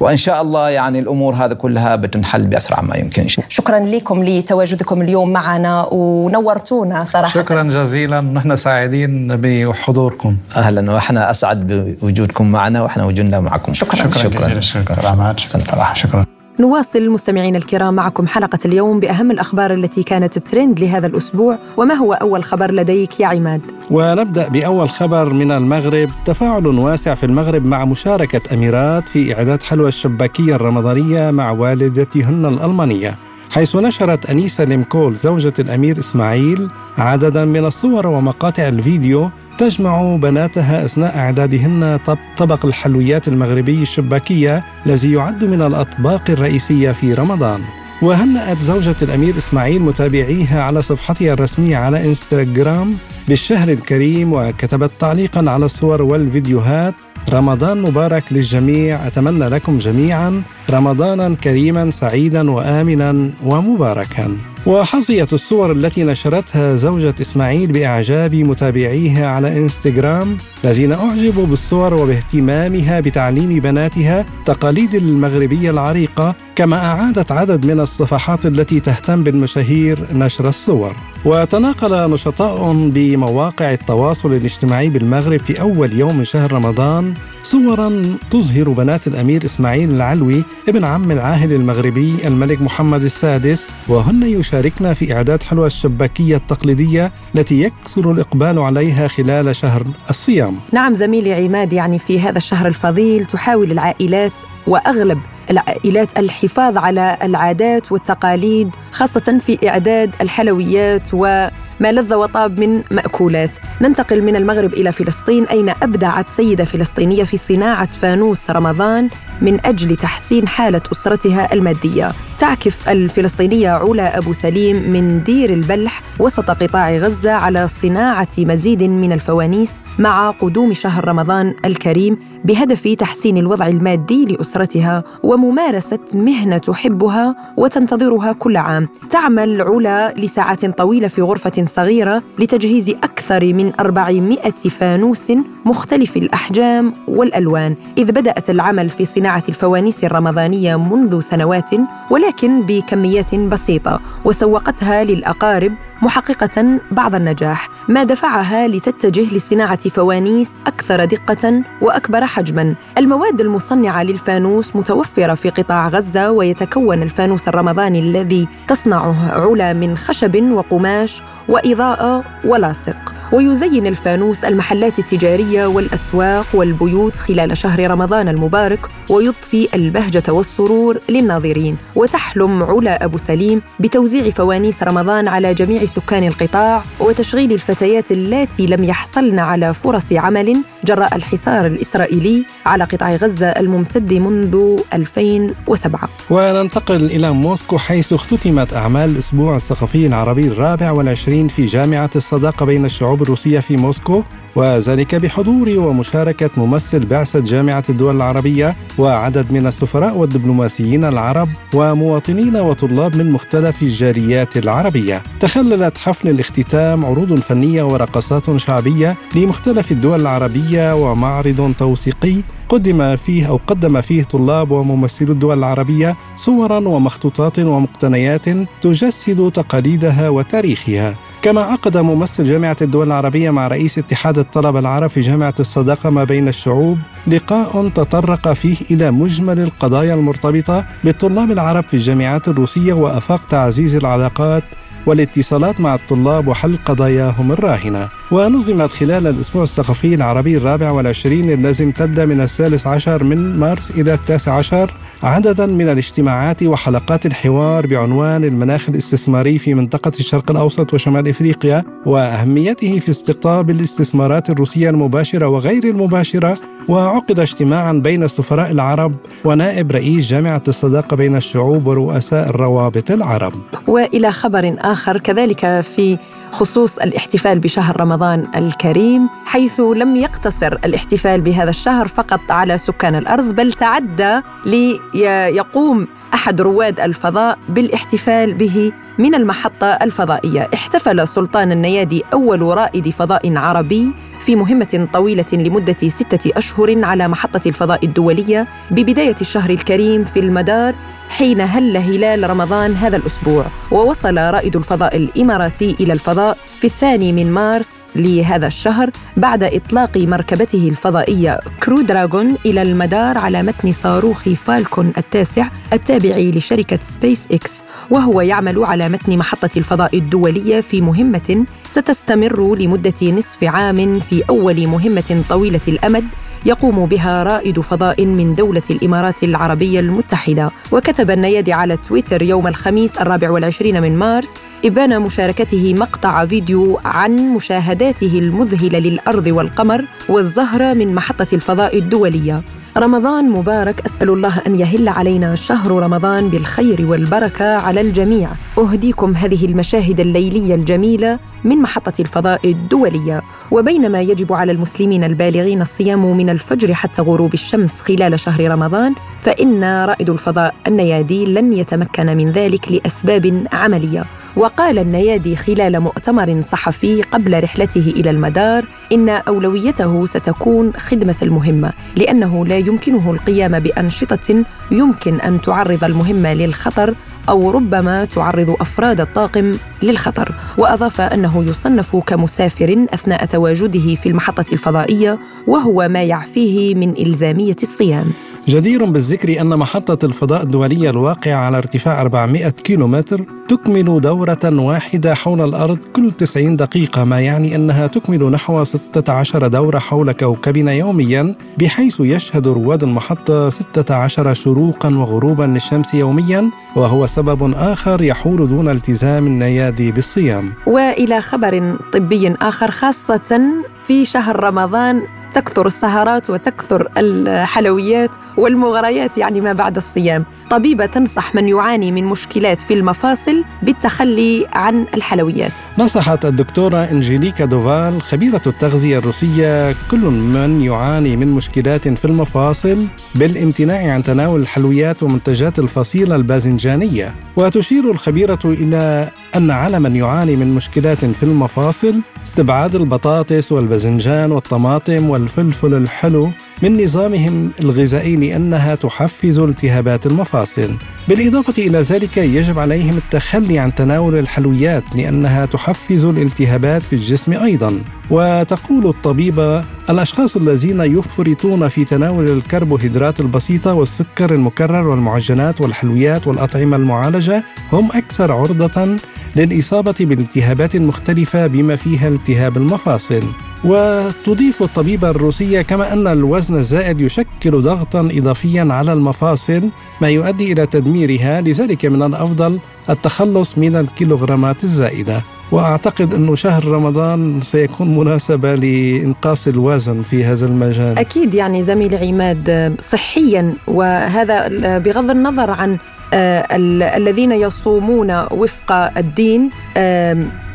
وإن 0.00 0.16
شاء 0.16 0.42
الله 0.42 0.70
يعني 0.70 0.98
الأمور 0.98 1.34
هذه 1.34 1.52
كلها 1.52 1.96
بتنحل 1.96 2.42
بأسرع 2.42 2.80
ما 2.80 2.96
يمكن 2.96 3.28
شكرا 3.48 3.78
لكم 3.78 4.23
لتواجدكم 4.24 5.02
اليوم 5.02 5.32
معنا 5.32 5.88
ونورتونا 5.92 7.04
صراحة. 7.04 7.28
شكرا 7.28 7.62
جزيلا. 7.62 8.20
نحن 8.20 8.56
سعيدين 8.56 9.36
بحضوركم. 9.36 10.36
أهلا. 10.56 10.92
وإحنا 10.92 11.30
أسعد 11.30 11.66
بوجودكم 11.66 12.52
معنا 12.52 12.82
وإحنا 12.82 13.04
وجودنا 13.04 13.40
معكم. 13.40 13.74
شكرا. 13.74 13.96
شكرا 13.96 14.60
شكرا. 14.60 14.60
شكرا, 14.60 15.94
شكرا. 15.94 16.24
نواصل 16.60 17.10
مستمعينا 17.10 17.58
الكرام 17.58 17.94
معكم 17.94 18.26
حلقة 18.26 18.58
اليوم 18.64 19.00
بأهم 19.00 19.30
الأخبار 19.30 19.74
التي 19.74 20.02
كانت 20.02 20.38
ترند 20.38 20.80
لهذا 20.80 21.06
الأسبوع 21.06 21.58
وما 21.76 21.94
هو 21.94 22.12
أول 22.12 22.44
خبر 22.44 22.70
لديك 22.70 23.20
يا 23.20 23.26
عماد؟ 23.26 23.60
ونبدأ 23.90 24.48
بأول 24.48 24.90
خبر 24.90 25.32
من 25.32 25.52
المغرب. 25.52 26.08
تفاعل 26.26 26.66
واسع 26.66 27.14
في 27.14 27.26
المغرب 27.26 27.64
مع 27.64 27.84
مشاركة 27.84 28.40
أميرات 28.54 29.08
في 29.08 29.36
إعداد 29.36 29.62
حلوى 29.62 29.88
الشباكية 29.88 30.54
الرمضانية 30.54 31.30
مع 31.30 31.50
والدتهن 31.50 32.46
الألمانية. 32.46 33.14
حيث 33.54 33.76
نشرت 33.76 34.30
أنيسة 34.30 34.64
ليمكول 34.64 35.16
زوجة 35.16 35.52
الأمير 35.58 35.98
إسماعيل 35.98 36.68
عددا 36.98 37.44
من 37.44 37.64
الصور 37.64 38.06
ومقاطع 38.06 38.68
الفيديو 38.68 39.30
تجمع 39.58 40.16
بناتها 40.16 40.84
أثناء 40.84 41.16
إعدادهن 41.18 41.98
طبق 42.36 42.66
الحلويات 42.66 43.28
المغربي 43.28 43.82
الشباكية 43.82 44.64
الذي 44.86 45.12
يعد 45.12 45.44
من 45.44 45.62
الأطباق 45.62 46.22
الرئيسية 46.30 46.92
في 46.92 47.14
رمضان. 47.14 47.60
وهنأت 48.02 48.58
زوجة 48.58 48.96
الأمير 49.02 49.38
إسماعيل 49.38 49.82
متابعيها 49.82 50.62
على 50.62 50.82
صفحتها 50.82 51.32
الرسمية 51.32 51.76
على 51.76 52.04
إنستغرام 52.04 52.96
بالشهر 53.28 53.68
الكريم 53.68 54.32
وكتبت 54.32 54.90
تعليقا 54.98 55.50
على 55.50 55.64
الصور 55.64 56.02
والفيديوهات 56.02 56.94
رمضان 57.32 57.82
مبارك 57.82 58.24
للجميع. 58.30 59.06
أتمنى 59.06 59.48
لكم 59.48 59.78
جميعا 59.78 60.42
رمضانا 60.70 61.34
كريما 61.34 61.90
سعيدا 61.90 62.50
وآمنا 62.50 63.30
ومباركا. 63.44 64.36
وحظيت 64.66 65.32
الصور 65.32 65.72
التي 65.72 66.04
نشرتها 66.04 66.76
زوجة 66.76 67.14
إسماعيل 67.20 67.72
بإعجاب 67.72 68.34
متابعيها 68.34 69.26
على 69.26 69.58
إنستغرام. 69.58 70.36
الذين 70.64 70.92
أعجبوا 70.92 71.46
بالصور 71.46 71.94
وباهتمامها 71.94 73.00
بتعليم 73.00 73.60
بناتها 73.60 74.26
تقاليد 74.44 74.94
المغربية 74.94 75.70
العريقة 75.70 76.34
كما 76.56 76.76
أعادت 76.76 77.32
عدد 77.32 77.66
من 77.66 77.80
الصفحات 77.80 78.46
التي 78.46 78.80
تهتم 78.80 79.22
بالمشاهير 79.22 79.98
نشر 80.12 80.48
الصور. 80.48 80.96
وتناقل 81.24 82.10
نشطاء 82.10 82.72
بمواقع 82.88 83.72
التواصل 83.72 84.32
الاجتماعي 84.32 84.88
بالمغرب 84.88 85.40
في 85.40 85.60
أول 85.60 85.92
يوم 85.92 86.18
من 86.18 86.24
شهر 86.24 86.52
رمضان 86.52 87.14
صورا 87.42 88.16
تظهر 88.30 88.68
بنات 88.68 89.06
الأمير 89.06 89.44
إسماعيل 89.44 89.90
العلوي 89.90 90.44
ابن 90.68 90.84
عم 90.84 91.10
العاهل 91.10 91.52
المغربي 91.52 92.14
الملك 92.24 92.62
محمد 92.62 93.02
السادس 93.02 93.68
وهن 93.88 94.22
يشاركن 94.22 94.53
يشاركنا 94.54 94.94
في 94.94 95.14
إعداد 95.14 95.42
حلوى 95.42 95.66
الشباكية 95.66 96.36
التقليدية 96.36 97.12
التي 97.34 97.62
يكثر 97.62 98.10
الإقبال 98.10 98.58
عليها 98.58 99.08
خلال 99.08 99.56
شهر 99.56 99.86
الصيام. 100.10 100.56
نعم 100.72 100.94
زميلي 100.94 101.32
عماد 101.32 101.72
يعني 101.72 101.98
في 101.98 102.20
هذا 102.20 102.38
الشهر 102.38 102.66
الفضيل 102.66 103.24
تحاول 103.24 103.70
العائلات 103.70 104.32
وأغلب 104.66 105.18
العائلات 105.50 106.18
الحفاظ 106.18 106.78
على 106.78 107.18
العادات 107.22 107.92
والتقاليد 107.92 108.70
خاصة 108.92 109.38
في 109.40 109.68
إعداد 109.68 110.10
الحلويات 110.20 111.02
و 111.12 111.48
ما 111.80 111.92
لذ 111.92 112.14
وطاب 112.14 112.60
من 112.60 112.82
مأكولات. 112.90 113.50
ننتقل 113.80 114.22
من 114.22 114.36
المغرب 114.36 114.72
إلى 114.72 114.92
فلسطين 114.92 115.44
أين 115.44 115.68
أبدعت 115.68 116.30
سيدة 116.30 116.64
فلسطينية 116.64 117.24
في 117.24 117.36
صناعة 117.36 117.92
فانوس 117.92 118.50
رمضان 118.50 119.08
من 119.42 119.66
أجل 119.66 119.96
تحسين 119.96 120.48
حالة 120.48 120.80
أسرتها 120.92 121.52
المادية. 121.52 122.12
تعكف 122.38 122.88
الفلسطينية 122.88 123.70
علا 123.70 124.18
أبو 124.18 124.32
سليم 124.32 124.90
من 124.90 125.22
دير 125.22 125.52
البلح 125.52 126.02
وسط 126.18 126.50
قطاع 126.50 126.96
غزة 126.96 127.32
على 127.32 127.66
صناعة 127.68 128.28
مزيد 128.38 128.82
من 128.82 129.12
الفوانيس 129.12 129.72
مع 129.98 130.30
قدوم 130.30 130.72
شهر 130.72 131.08
رمضان 131.08 131.54
الكريم 131.64 132.18
بهدف 132.44 132.88
تحسين 132.88 133.38
الوضع 133.38 133.66
المادي 133.66 134.24
لأسرتها 134.24 135.04
وممارسة 135.34 135.98
مهنة 136.14 136.58
تحبها 136.58 137.36
وتنتظرها 137.56 138.32
كل 138.32 138.56
عام. 138.56 138.88
تعمل 139.10 139.62
علا 139.62 140.14
لساعات 140.16 140.66
طويلة 140.66 141.08
في 141.08 141.22
غرفة 141.22 141.64
صغيرة 141.64 142.22
لتجهيز 142.38 142.90
أكثر 142.90 143.44
من 143.44 143.72
400 143.80 144.50
فانوس 144.50 145.32
مختلف 145.64 146.16
الأحجام 146.16 146.94
والألوان. 147.08 147.76
إذ 147.98 148.12
بدأت 148.12 148.50
العمل 148.50 148.90
في 148.90 149.04
صناعة 149.04 149.42
الفوانيس 149.48 150.04
الرمضانية 150.04 150.76
منذ 150.76 151.20
سنوات 151.20 151.70
ولكن 152.10 152.62
بكميات 152.62 153.34
بسيطة 153.34 154.00
وسوقتها 154.24 155.04
للأقارب 155.04 155.72
محققة 156.04 156.80
بعض 156.90 157.14
النجاح 157.14 157.68
ما 157.88 158.04
دفعها 158.04 158.68
لتتجه 158.68 159.36
لصناعة 159.36 159.88
فوانيس 159.88 160.52
أكثر 160.66 161.04
دقة 161.04 161.62
وأكبر 161.80 162.26
حجما. 162.26 162.74
المواد 162.98 163.40
المصنعة 163.40 164.02
للفانوس 164.02 164.76
متوفرة 164.76 165.34
في 165.34 165.50
قطاع 165.50 165.88
غزة 165.88 166.30
ويتكون 166.30 167.02
الفانوس 167.02 167.48
الرمضاني 167.48 167.98
الذي 167.98 168.48
تصنعه 168.68 169.32
علا 169.32 169.72
من 169.72 169.96
خشب 169.96 170.42
وقماش 170.52 171.22
وإضاءة 171.48 172.24
ولاصق. 172.44 173.13
ويزين 173.32 173.86
الفانوس 173.86 174.44
المحلات 174.44 174.98
التجارية 174.98 175.66
والأسواق 175.66 176.46
والبيوت 176.54 177.14
خلال 177.16 177.56
شهر 177.58 177.90
رمضان 177.90 178.28
المبارك 178.28 178.86
ويضفي 179.08 179.68
البهجة 179.74 180.22
والسرور 180.32 180.98
للناظرين 181.08 181.76
وتحلم 181.96 182.62
علا 182.62 183.04
أبو 183.04 183.18
سليم 183.18 183.62
بتوزيع 183.80 184.30
فوانيس 184.30 184.82
رمضان 184.82 185.28
على 185.28 185.54
جميع 185.54 185.84
سكان 185.84 186.24
القطاع 186.26 186.82
وتشغيل 187.00 187.52
الفتيات 187.52 188.12
اللاتي 188.12 188.66
لم 188.66 188.84
يحصلن 188.84 189.38
على 189.38 189.74
فرص 189.74 190.12
عمل 190.12 190.56
جراء 190.84 191.16
الحصار 191.16 191.66
الإسرائيلي 191.66 192.44
على 192.66 192.84
قطاع 192.84 193.14
غزة 193.14 193.46
الممتد 193.46 194.12
منذ 194.14 194.78
2007 194.92 196.08
وننتقل 196.30 197.04
إلى 197.04 197.30
موسكو 197.32 197.78
حيث 197.78 198.12
اختتمت 198.12 198.74
أعمال 198.74 199.10
الأسبوع 199.10 199.56
الثقافي 199.56 200.06
العربي 200.06 200.46
الرابع 200.46 200.90
والعشرين 200.90 201.48
في 201.48 201.64
جامعة 201.64 202.10
الصداقة 202.16 202.66
بين 202.66 202.84
الشعوب 202.84 203.13
الروسية 203.22 203.60
في 203.60 203.76
موسكو 203.76 204.22
وذلك 204.56 205.14
بحضور 205.14 205.68
ومشاركة 205.78 206.50
ممثل 206.56 207.06
بعثة 207.06 207.40
جامعة 207.40 207.84
الدول 207.88 208.16
العربية 208.16 208.76
وعدد 208.98 209.52
من 209.52 209.66
السفراء 209.66 210.16
والدبلوماسيين 210.16 211.04
العرب 211.04 211.48
ومواطنين 211.74 212.56
وطلاب 212.56 213.16
من 213.16 213.30
مختلف 213.30 213.82
الجاليات 213.82 214.56
العربية. 214.56 215.22
تخللت 215.40 215.98
حفل 215.98 216.28
الاختتام 216.28 217.04
عروض 217.04 217.38
فنية 217.38 217.82
ورقصات 217.82 218.56
شعبية 218.56 219.16
لمختلف 219.34 219.92
الدول 219.92 220.20
العربية 220.20 220.94
ومعرض 220.94 221.74
توثيقي 221.78 222.36
قدم 222.74 223.16
فيه 223.16 223.48
أو 223.48 223.60
قدم 223.66 224.00
فيه 224.00 224.22
طلاب 224.22 224.70
وممثلو 224.70 225.32
الدول 225.32 225.58
العربية 225.58 226.16
صورا 226.36 226.78
ومخطوطات 226.78 227.58
ومقتنيات 227.58 228.48
تجسد 228.82 229.50
تقاليدها 229.54 230.28
وتاريخها. 230.28 231.14
كما 231.42 231.60
عقد 231.60 231.96
ممثل 231.96 232.44
جامعة 232.44 232.76
الدول 232.82 233.06
العربية 233.06 233.50
مع 233.50 233.68
رئيس 233.68 233.98
اتحاد 233.98 234.38
الطلبة 234.38 234.78
العرب 234.78 235.10
في 235.10 235.20
جامعة 235.20 235.54
الصداقة 235.60 236.10
ما 236.10 236.24
بين 236.24 236.48
الشعوب 236.48 236.98
لقاء 237.26 237.88
تطرق 237.88 238.52
فيه 238.52 238.76
إلى 238.90 239.10
مجمل 239.10 239.60
القضايا 239.60 240.14
المرتبطة 240.14 240.84
بالطلاب 241.04 241.50
العرب 241.50 241.84
في 241.84 241.94
الجامعات 241.94 242.48
الروسية 242.48 242.92
وأفاق 242.92 243.44
تعزيز 243.44 243.94
العلاقات 243.94 244.64
والاتصالات 245.06 245.80
مع 245.80 245.94
الطلاب 245.94 246.48
وحل 246.48 246.76
قضاياهم 246.84 247.52
الراهنة. 247.52 248.08
ونظمت 248.30 248.90
خلال 248.90 249.26
الأسبوع 249.26 249.62
الثقافي 249.62 250.14
العربي 250.14 250.56
الرابع 250.56 250.90
والعشرين 250.90 251.50
الذي 251.50 251.84
امتد 251.84 252.20
من 252.20 252.40
الثالث 252.40 252.86
عشر 252.86 253.24
من 253.24 253.58
مارس 253.58 253.90
إلى 253.90 254.14
التاسع 254.14 254.52
عشر 254.52 254.90
عددا 255.24 255.66
من 255.66 255.88
الاجتماعات 255.88 256.62
وحلقات 256.62 257.26
الحوار 257.26 257.86
بعنوان 257.86 258.44
المناخ 258.44 258.88
الاستثماري 258.88 259.58
في 259.58 259.74
منطقة 259.74 260.12
الشرق 260.20 260.50
الأوسط 260.50 260.94
وشمال 260.94 261.28
إفريقيا 261.28 261.84
وأهميته 262.06 262.98
في 262.98 263.10
استقطاب 263.10 263.70
الاستثمارات 263.70 264.50
الروسية 264.50 264.90
المباشرة 264.90 265.48
وغير 265.48 265.84
المباشرة 265.84 266.58
وعقد 266.88 267.40
اجتماعا 267.40 267.92
بين 267.92 268.22
السفراء 268.22 268.70
العرب 268.70 269.14
ونائب 269.44 269.92
رئيس 269.92 270.28
جامعة 270.28 270.62
الصداقة 270.68 271.16
بين 271.16 271.36
الشعوب 271.36 271.86
ورؤساء 271.86 272.48
الروابط 272.48 273.10
العرب. 273.10 273.52
وإلى 273.86 274.32
خبر 274.32 274.76
آخر 274.78 275.18
كذلك 275.18 275.80
في 275.80 276.18
خصوص 276.54 276.98
الاحتفال 276.98 277.58
بشهر 277.58 278.00
رمضان 278.00 278.48
الكريم 278.56 279.28
حيث 279.46 279.80
لم 279.80 280.16
يقتصر 280.16 280.72
الاحتفال 280.72 281.40
بهذا 281.40 281.70
الشهر 281.70 282.08
فقط 282.08 282.40
على 282.50 282.78
سكان 282.78 283.14
الأرض 283.14 283.44
بل 283.44 283.72
تعدى 283.72 284.40
ليقوم 284.66 286.08
أحد 286.34 286.60
رواد 286.60 287.00
الفضاء 287.00 287.58
بالاحتفال 287.68 288.54
به 288.54 288.92
من 289.18 289.34
المحطة 289.34 289.86
الفضائية 289.86 290.70
احتفل 290.74 291.28
سلطان 291.28 291.72
النيادي 291.72 292.22
أول 292.32 292.62
رائد 292.62 293.08
فضاء 293.08 293.56
عربي 293.56 294.12
في 294.40 294.56
مهمة 294.56 295.08
طويلة 295.12 295.44
لمدة 295.52 296.08
ستة 296.08 296.50
أشهر 296.56 297.04
على 297.04 297.28
محطة 297.28 297.60
الفضاء 297.66 298.04
الدولية 298.04 298.66
ببداية 298.90 299.36
الشهر 299.40 299.70
الكريم 299.70 300.24
في 300.24 300.40
المدار 300.40 300.94
حين 301.28 301.60
هل 301.60 301.96
هلال 301.96 302.50
رمضان 302.50 302.94
هذا 302.94 303.16
الأسبوع. 303.16 303.66
ووصل 303.90 304.38
رائد 304.38 304.76
الفضاء 304.76 305.16
الإماراتي 305.16 305.96
إلى 306.00 306.12
الفضاء 306.12 306.58
في 306.78 306.84
الثاني 306.84 307.32
من 307.32 307.52
مارس 307.52 308.02
لهذا 308.16 308.66
الشهر 308.66 309.10
بعد 309.36 309.62
إطلاق 309.62 310.16
مركبته 310.16 310.88
الفضائية 310.88 311.60
كرو 311.82 312.00
دراغون 312.00 312.56
إلى 312.66 312.82
المدار 312.82 313.38
على 313.38 313.62
متن 313.62 313.92
صاروخ 313.92 314.48
فالكون 314.48 315.12
التاسع 315.18 315.68
التابع 315.92 316.36
لشركة 316.36 316.98
سبيس 317.02 317.48
إكس 317.52 317.82
وهو 318.10 318.40
يعمل 318.40 318.84
على 318.84 319.03
متن 319.08 319.38
محطة 319.38 319.70
الفضاء 319.76 320.18
الدولية 320.18 320.80
في 320.80 321.00
مهمة 321.00 321.64
ستستمر 321.88 322.74
لمدة 322.78 323.22
نصف 323.22 323.64
عام 323.64 324.20
في 324.20 324.42
أول 324.50 324.86
مهمة 324.86 325.44
طويلة 325.48 325.80
الأمد 325.88 326.24
يقوم 326.66 327.06
بها 327.06 327.42
رائد 327.42 327.80
فضاء 327.80 328.26
من 328.26 328.54
دولة 328.54 328.82
الإمارات 328.90 329.42
العربية 329.42 330.00
المتحدة. 330.00 330.70
وكتب 330.92 331.30
النيادي 331.30 331.72
على 331.72 331.96
تويتر 331.96 332.42
يوم 332.42 332.66
الخميس 332.66 333.18
الرابع 333.18 333.50
والعشرين 333.50 334.02
من 334.02 334.18
مارس 334.18 334.54
إبان 334.84 335.20
مشاركته 335.20 335.94
مقطع 335.94 336.46
فيديو 336.46 337.00
عن 337.04 337.36
مشاهداته 337.36 338.38
المذهلة 338.38 338.98
للأرض 338.98 339.46
والقمر 339.46 340.04
والزهرة 340.28 340.94
من 340.94 341.14
محطة 341.14 341.46
الفضاء 341.52 341.98
الدولية. 341.98 342.62
رمضان 342.96 343.50
مبارك 343.50 344.00
أسأل 344.06 344.30
الله 344.30 344.58
أن 344.66 344.80
يهل 344.80 345.08
علينا 345.08 345.54
شهر 345.54 345.90
رمضان 345.90 346.48
بالخير 346.48 347.06
والبركة 347.06 347.76
على 347.76 348.00
الجميع. 348.00 348.50
أهديكم 348.78 349.34
هذه 349.34 349.64
المشاهد 349.64 350.20
الليلية 350.20 350.74
الجميلة 350.74 351.38
من 351.64 351.76
محطة 351.76 352.12
الفضاء 352.20 352.70
الدولية. 352.70 353.42
وبينما 353.70 354.20
يجب 354.20 354.52
على 354.52 354.72
المسلمين 354.72 355.24
البالغين 355.24 355.82
الصيام 355.82 356.36
من 356.36 356.50
الفجر 356.50 356.94
حتى 356.94 357.22
غروب 357.22 357.54
الشمس 357.54 358.00
خلال 358.00 358.40
شهر 358.40 358.70
رمضان 358.70 359.14
فإن 359.40 359.84
رائد 359.84 360.30
الفضاء 360.30 360.74
النيادي 360.86 361.44
لن 361.44 361.72
يتمكن 361.72 362.26
من 362.36 362.50
ذلك 362.50 362.92
لأسباب 362.92 363.66
عملية. 363.72 364.24
وقال 364.56 364.98
النيادي 364.98 365.56
خلال 365.56 366.00
مؤتمر 366.00 366.60
صحفي 366.60 367.22
قبل 367.22 367.62
رحلته 367.64 368.12
إلى 368.16 368.30
المدار 368.30 368.84
إن 369.12 369.28
أولويته 369.28 370.26
ستكون 370.26 370.92
خدمة 370.92 371.36
المهمة 371.42 371.92
لأنه 372.16 372.66
لا 372.66 372.78
يمكنه 372.78 373.30
القيام 373.30 373.78
بأنشطة 373.78 374.64
يمكن 374.90 375.40
أن 375.40 375.60
تعرض 375.60 376.04
المهمة 376.04 376.54
للخطر 376.54 377.14
أو 377.48 377.70
ربما 377.70 378.24
تعرض 378.24 378.70
أفراد 378.80 379.20
الطاقم 379.20 379.72
للخطر. 380.02 380.54
وأضاف 380.78 381.20
أنه 381.20 381.64
يصنف 381.64 382.16
كمسافر 382.16 383.06
أثناء 383.14 383.44
تواجده 383.44 384.14
في 384.14 384.28
المحطة 384.28 384.64
الفضائية 384.72 385.38
وهو 385.66 386.08
ما 386.08 386.22
يعفيه 386.22 386.94
من 386.94 387.10
إلزامية 387.18 387.76
الصيام. 387.82 388.26
جدير 388.68 389.04
بالذكر 389.04 389.60
أن 389.60 389.78
محطة 389.78 390.26
الفضاء 390.26 390.62
الدولية 390.62 391.10
الواقعة 391.10 391.54
على 391.54 391.78
ارتفاع 391.78 392.20
400 392.20 392.68
كيلومتر 392.68 393.44
تكمل 393.68 394.20
دورة 394.20 394.58
واحدة 394.64 395.34
حول 395.34 395.60
الأرض 395.60 395.98
كل 396.12 396.32
90 396.32 396.76
دقيقة 396.76 397.24
ما 397.24 397.40
يعني 397.40 397.76
أنها 397.76 398.06
تكمل 398.06 398.50
نحو 398.50 398.84
16 398.84 399.66
دورة 399.66 399.98
حول 399.98 400.32
كوكبنا 400.32 400.92
يوميا 400.92 401.54
بحيث 401.78 402.20
يشهد 402.20 402.68
رواد 402.68 403.02
المحطة 403.02 403.68
16 403.68 404.54
شروقا 404.54 405.08
وغروبا 405.08 405.62
للشمس 405.62 406.14
يوميا 406.14 406.70
وهو 406.96 407.26
سبب 407.26 407.74
آخر 407.74 408.22
يحول 408.22 408.68
دون 408.68 408.88
التزام 408.88 409.46
النيادي 409.46 410.12
بالصيام. 410.12 410.72
وإلى 410.86 411.40
خبر 411.40 411.96
طبي 412.12 412.54
آخر 412.60 412.90
خاصة 412.90 413.60
في 414.02 414.24
شهر 414.24 414.64
رمضان 414.64 415.22
تكثر 415.54 415.86
السهرات 415.86 416.50
وتكثر 416.50 417.08
الحلويات 417.16 418.30
والمغريات 418.56 419.38
يعني 419.38 419.60
ما 419.60 419.72
بعد 419.72 419.96
الصيام. 419.96 420.44
طبيبة 420.70 421.06
تنصح 421.06 421.54
من 421.54 421.68
يعاني 421.68 422.12
من 422.12 422.24
مشكلات 422.24 422.82
في 422.82 422.94
المفاصل 422.94 423.64
بالتخلي 423.82 424.66
عن 424.72 425.06
الحلويات. 425.14 425.72
نصحت 425.98 426.44
الدكتورة 426.44 426.96
إنجيليكا 426.96 427.64
دوفال 427.64 428.22
خبيرة 428.22 428.62
التغذية 428.66 429.18
الروسية 429.18 429.92
كل 430.10 430.20
من 430.30 430.80
يعاني 430.80 431.36
من 431.36 431.52
مشكلات 431.52 432.08
في 432.08 432.24
المفاصل 432.24 433.06
بالامتناع 433.34 434.14
عن 434.14 434.22
تناول 434.22 434.60
الحلويات 434.60 435.22
ومنتجات 435.22 435.78
الفصيلة 435.78 436.36
الباذنجانية. 436.36 437.34
وتشير 437.56 438.10
الخبيرة 438.10 438.58
إلى 438.64 439.28
أن 439.56 439.70
على 439.70 440.00
من 440.00 440.16
يعاني 440.16 440.56
من 440.56 440.74
مشكلات 440.74 441.24
في 441.24 441.42
المفاصل 441.42 442.20
استبعاد 442.44 442.94
البطاطس 442.94 443.72
والباذنجان 443.72 444.52
والطماطم 444.52 445.30
والفلفل 445.44 445.94
الحلو 445.94 446.50
من 446.82 447.04
نظامهم 447.04 447.70
الغذائي 447.80 448.36
لأنها 448.36 448.94
تحفز 448.94 449.58
التهابات 449.58 450.26
المفاصل. 450.26 450.96
بالإضافة 451.28 451.86
إلى 451.86 451.98
ذلك 452.00 452.36
يجب 452.36 452.78
عليهم 452.78 453.16
التخلي 453.16 453.78
عن 453.78 453.94
تناول 453.94 454.38
الحلويات 454.38 455.04
لأنها 455.16 455.66
تحفز 455.66 456.24
الالتهابات 456.24 457.02
في 457.02 457.12
الجسم 457.12 457.52
أيضا. 457.52 458.04
وتقول 458.30 459.06
الطبيبة 459.06 459.84
الأشخاص 460.10 460.56
الذين 460.56 461.00
يفرطون 461.00 461.88
في 461.88 462.04
تناول 462.04 462.48
الكربوهيدرات 462.48 463.40
البسيطة 463.40 463.94
والسكر 463.94 464.54
المكرر 464.54 465.08
والمعجنات 465.08 465.80
والحلويات 465.80 466.46
والأطعمة 466.46 466.96
المعالجة 466.96 467.64
هم 467.92 468.08
أكثر 468.12 468.52
عرضة 468.52 469.16
للإصابة 469.56 470.14
بالالتهابات 470.20 470.94
المختلفة 470.94 471.66
بما 471.66 471.96
فيها 471.96 472.28
التهاب 472.28 472.76
المفاصل. 472.76 473.42
وتضيف 473.84 474.82
الطبيبة 474.82 475.30
الروسية 475.30 475.82
كما 475.82 476.12
أن 476.12 476.26
الوزن 476.26 476.63
الزائد 476.70 477.20
يشكل 477.20 477.70
ضغطا 477.82 478.20
إضافيا 478.32 478.88
على 478.90 479.12
المفاصل 479.12 479.88
ما 480.20 480.28
يؤدي 480.28 480.72
إلى 480.72 480.86
تدميرها 480.86 481.60
لذلك 481.60 482.06
من 482.06 482.22
الأفضل 482.22 482.78
التخلص 483.10 483.78
من 483.78 483.96
الكيلوغرامات 483.96 484.84
الزائدة. 484.84 485.42
وأعتقد 485.72 486.34
انه 486.34 486.54
شهر 486.54 486.84
رمضان 486.84 487.60
سيكون 487.62 488.16
مناسبة 488.18 488.74
لإنقاص 488.74 489.66
الوزن 489.66 490.22
في 490.22 490.44
هذا 490.44 490.66
المجال. 490.66 491.18
أكيد 491.18 491.54
يعني 491.54 491.82
زميلي 491.82 492.16
عماد 492.28 492.94
صحيا 493.00 493.74
وهذا 493.86 494.68
بغض 494.98 495.30
النظر 495.30 495.70
عن 495.70 495.98
آه، 496.32 496.76
ال- 496.76 497.02
الذين 497.02 497.52
يصومون 497.52 498.44
وفق 498.50 498.92
الدين 498.92 499.70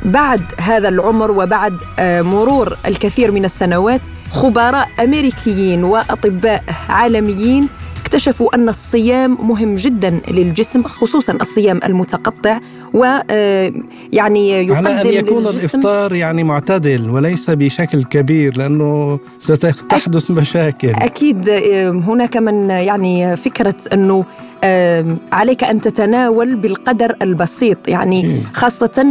بعد 0.05 0.41
هذا 0.57 0.89
العمر 0.89 1.31
وبعد 1.31 1.73
آه، 1.99 2.21
مرور 2.21 2.77
الكثير 2.87 3.31
من 3.31 3.45
السنوات 3.45 4.01
خبراء 4.31 4.89
أمريكيين 4.99 5.83
وأطباء 5.83 6.63
عالميين 6.89 7.69
اكتشفوا 8.01 8.55
أن 8.55 8.69
الصيام 8.69 9.37
مهم 9.47 9.75
جدا 9.75 10.21
للجسم 10.31 10.83
خصوصا 10.83 11.33
الصيام 11.41 11.79
المتقطع 11.85 12.59
ويعني 12.93 14.49
يقدم 14.67 14.87
على 14.87 15.01
أن 15.01 15.07
يكون 15.13 15.43
للجسم. 15.43 15.57
الإفطار 15.57 16.13
يعني 16.13 16.43
معتدل 16.43 17.09
وليس 17.09 17.49
بشكل 17.49 18.03
كبير 18.03 18.57
لأنه 18.57 19.19
ستحدث 19.39 20.31
مشاكل. 20.31 20.89
أكيد 20.89 21.49
آم، 21.49 21.97
هناك 21.99 22.37
من 22.37 22.69
يعني 22.69 23.35
فكرة 23.35 23.75
أنه 23.93 24.25
آم، 24.63 25.17
عليك 25.31 25.63
أن 25.63 25.81
تتناول 25.81 26.55
بالقدر 26.55 27.15
البسيط. 27.21 27.87
يعني. 27.87 28.41
خاصة 28.53 29.03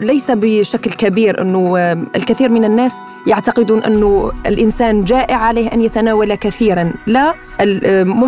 ليس 0.00 0.30
بشكل 0.30 0.90
كبير 0.90 1.42
أنه 1.42 1.76
الكثير 2.16 2.48
من 2.50 2.64
الناس 2.64 2.92
يعتقدون 3.26 3.84
أنه 3.84 4.30
الإنسان 4.46 5.04
جائع 5.04 5.36
عليه 5.36 5.68
أن 5.72 5.82
يتناول 5.82 6.34
كثيرا. 6.34 6.92
لا 7.06 7.34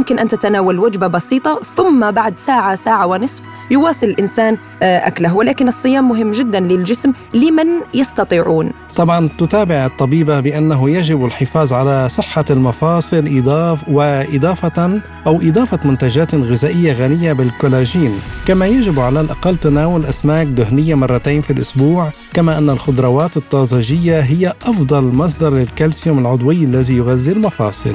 ممكن 0.00 0.18
أن 0.18 0.28
تتناول 0.28 0.78
وجبة 0.78 1.06
بسيطة 1.06 1.60
ثم 1.76 2.10
بعد 2.10 2.38
ساعة 2.38 2.74
ساعة 2.74 3.06
ونصف 3.06 3.42
يواصل 3.70 4.06
الإنسان 4.06 4.56
آه، 4.82 5.06
أكله. 5.06 5.34
ولكن 5.34 5.68
الصيام 5.68 6.08
مهم 6.08 6.30
جدا 6.30 6.60
للجسم 6.60 7.12
لمن 7.34 7.66
يستطيعون. 7.94 8.70
طبعا 8.96 9.28
تتابع 9.38 9.86
الطبيبة 9.86 10.40
بأنه 10.40 10.90
يجب 10.90 11.24
الحفاظ 11.24 11.72
على 11.72 12.08
صحة 12.08 12.44
المفاصل 12.50 13.24
إضاف 13.26 13.88
وإضافة 13.88 15.00
أو 15.26 15.36
إضافة 15.42 15.80
منتجات 15.84 16.34
غذائية 16.34 16.92
غنية 16.92 17.32
بالكولاجين. 17.32 18.12
كما 18.46 18.66
يجب 18.66 19.00
على 19.00 19.20
الأقل 19.20 19.56
تناول 19.56 20.04
أسماك 20.04 20.46
دهنية 20.46 20.94
مرتين 20.94 21.40
في 21.40 21.52
الأسبوع 21.52 22.12
كما 22.34 22.58
أن 22.58 22.70
الخضروات 22.70 23.36
الطازجية 23.36 24.20
هي 24.20 24.52
أفضل 24.62 25.04
مصدر 25.04 25.54
للكالسيوم 25.54 26.18
العضوي 26.18 26.64
الذي 26.64 26.96
يغذي 26.96 27.32
المفاصل. 27.32 27.94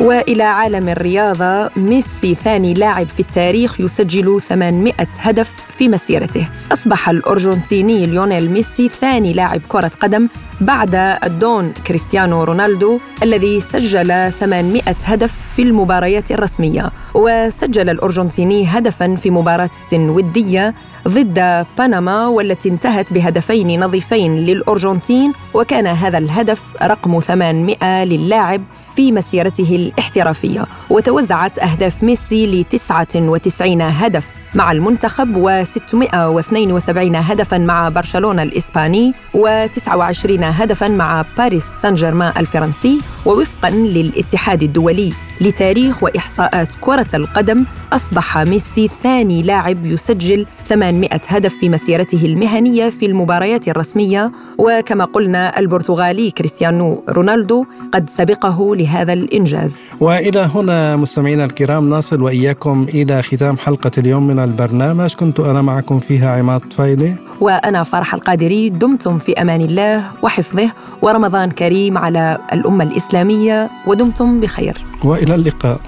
وإلى 0.00 0.42
عالم 0.42 0.88
الرياضة 0.88 1.70
ميسي 1.76 2.34
ثاني 2.34 2.74
لاعب 2.74 3.08
في 3.08 3.20
التاريخ 3.20 3.80
يسجل 3.80 4.40
800 4.40 4.94
هدف 5.18 5.52
في 5.78 5.88
مسيرته. 5.88 6.48
أصبح 6.72 7.08
الأرجنتيني 7.08 8.06
ليونيل 8.06 8.50
ميسي 8.50 8.88
ثاني 8.88 9.32
لاعب 9.32 9.60
كرة 9.68 9.90
قدم 10.00 10.28
بعد 10.60 10.94
الدون 11.24 11.72
كريستيانو 11.86 12.44
رونالدو 12.44 12.98
الذي 13.22 13.60
سجل 13.60 14.32
800 14.32 14.82
هدف 15.04 15.34
في 15.56 15.62
المباريات 15.62 16.30
الرسمية 16.30 16.90
وسجل 17.14 17.88
الأرجنتيني 17.88 18.66
هدفا 18.66 19.14
في 19.14 19.30
مباراة 19.30 19.70
ودية 19.92 20.74
ضد 21.08 21.66
بنما 21.78 22.26
والتي 22.26 22.68
انتهت 22.68 23.12
بهدفين 23.12 23.80
نظيفين 23.80 24.36
للأرجنتين 24.36 25.32
وكان 25.54 25.86
هذا 25.86 26.18
الهدف 26.18 26.62
رقم 26.82 27.20
800 27.20 28.04
للاعب 28.04 28.62
في 28.96 29.12
مسيرته 29.12 29.76
الاحترافية 29.76 30.66
وتوزعت 30.90 31.58
أهداف 31.58 32.02
ميسي 32.04 32.46
ل 32.46 32.64
99 32.64 33.82
هدف. 33.82 34.45
مع 34.56 34.72
المنتخب 34.72 35.34
و672 35.34 37.16
هدفا 37.16 37.58
مع 37.58 37.88
برشلونة 37.88 38.42
الإسباني 38.42 39.14
و29 39.36 40.42
هدفا 40.42 40.88
مع 40.88 41.24
باريس 41.38 41.64
سان 41.64 41.94
جيرمان 41.94 42.32
الفرنسي 42.36 43.00
ووفقا 43.26 43.70
للاتحاد 43.70 44.62
الدولي. 44.62 45.12
لتاريخ 45.40 46.02
وإحصاءات 46.02 46.68
كرة 46.80 47.06
القدم 47.14 47.64
أصبح 47.92 48.38
ميسي 48.38 48.88
ثاني 49.02 49.42
لاعب 49.42 49.86
يسجل 49.86 50.46
800 50.66 51.10
هدف 51.28 51.54
في 51.54 51.68
مسيرته 51.68 52.24
المهنية 52.24 52.88
في 52.88 53.06
المباريات 53.06 53.68
الرسمية. 53.68 54.32
وكما 54.58 55.04
قلنا 55.04 55.58
البرتغالي 55.58 56.30
كريستيانو 56.30 57.04
رونالدو 57.08 57.64
قد 57.92 58.10
سبقه 58.10 58.76
لهذا 58.76 59.12
الإنجاز. 59.12 59.76
وإلى 60.00 60.40
هنا 60.54 60.96
مستمعينا 60.96 61.44
الكرام 61.44 61.90
نصل 61.90 62.22
وإياكم 62.22 62.86
إلى 62.94 63.22
ختام 63.22 63.58
حلقة 63.58 63.90
اليوم 63.98 64.26
من 64.26 64.38
البرنامج. 64.38 65.14
كنت 65.14 65.40
أنا 65.40 65.62
معكم 65.62 65.98
فيها 65.98 66.30
عماد 66.38 66.72
فايلي 66.72 67.16
وأنا 67.40 67.82
فرح 67.82 68.14
القادري 68.14 68.68
دمتم 68.68 69.18
في 69.18 69.32
أمان 69.32 69.60
الله 69.60 70.02
وحفظه. 70.22 70.72
ورمضان 71.02 71.50
كريم 71.50 71.98
على 71.98 72.38
الأمة 72.52 72.84
الإسلامية 72.84 73.70
ودمتم 73.86 74.40
بخير. 74.40 74.84
وإلى 75.06 75.34
اللقاء. 75.34 75.80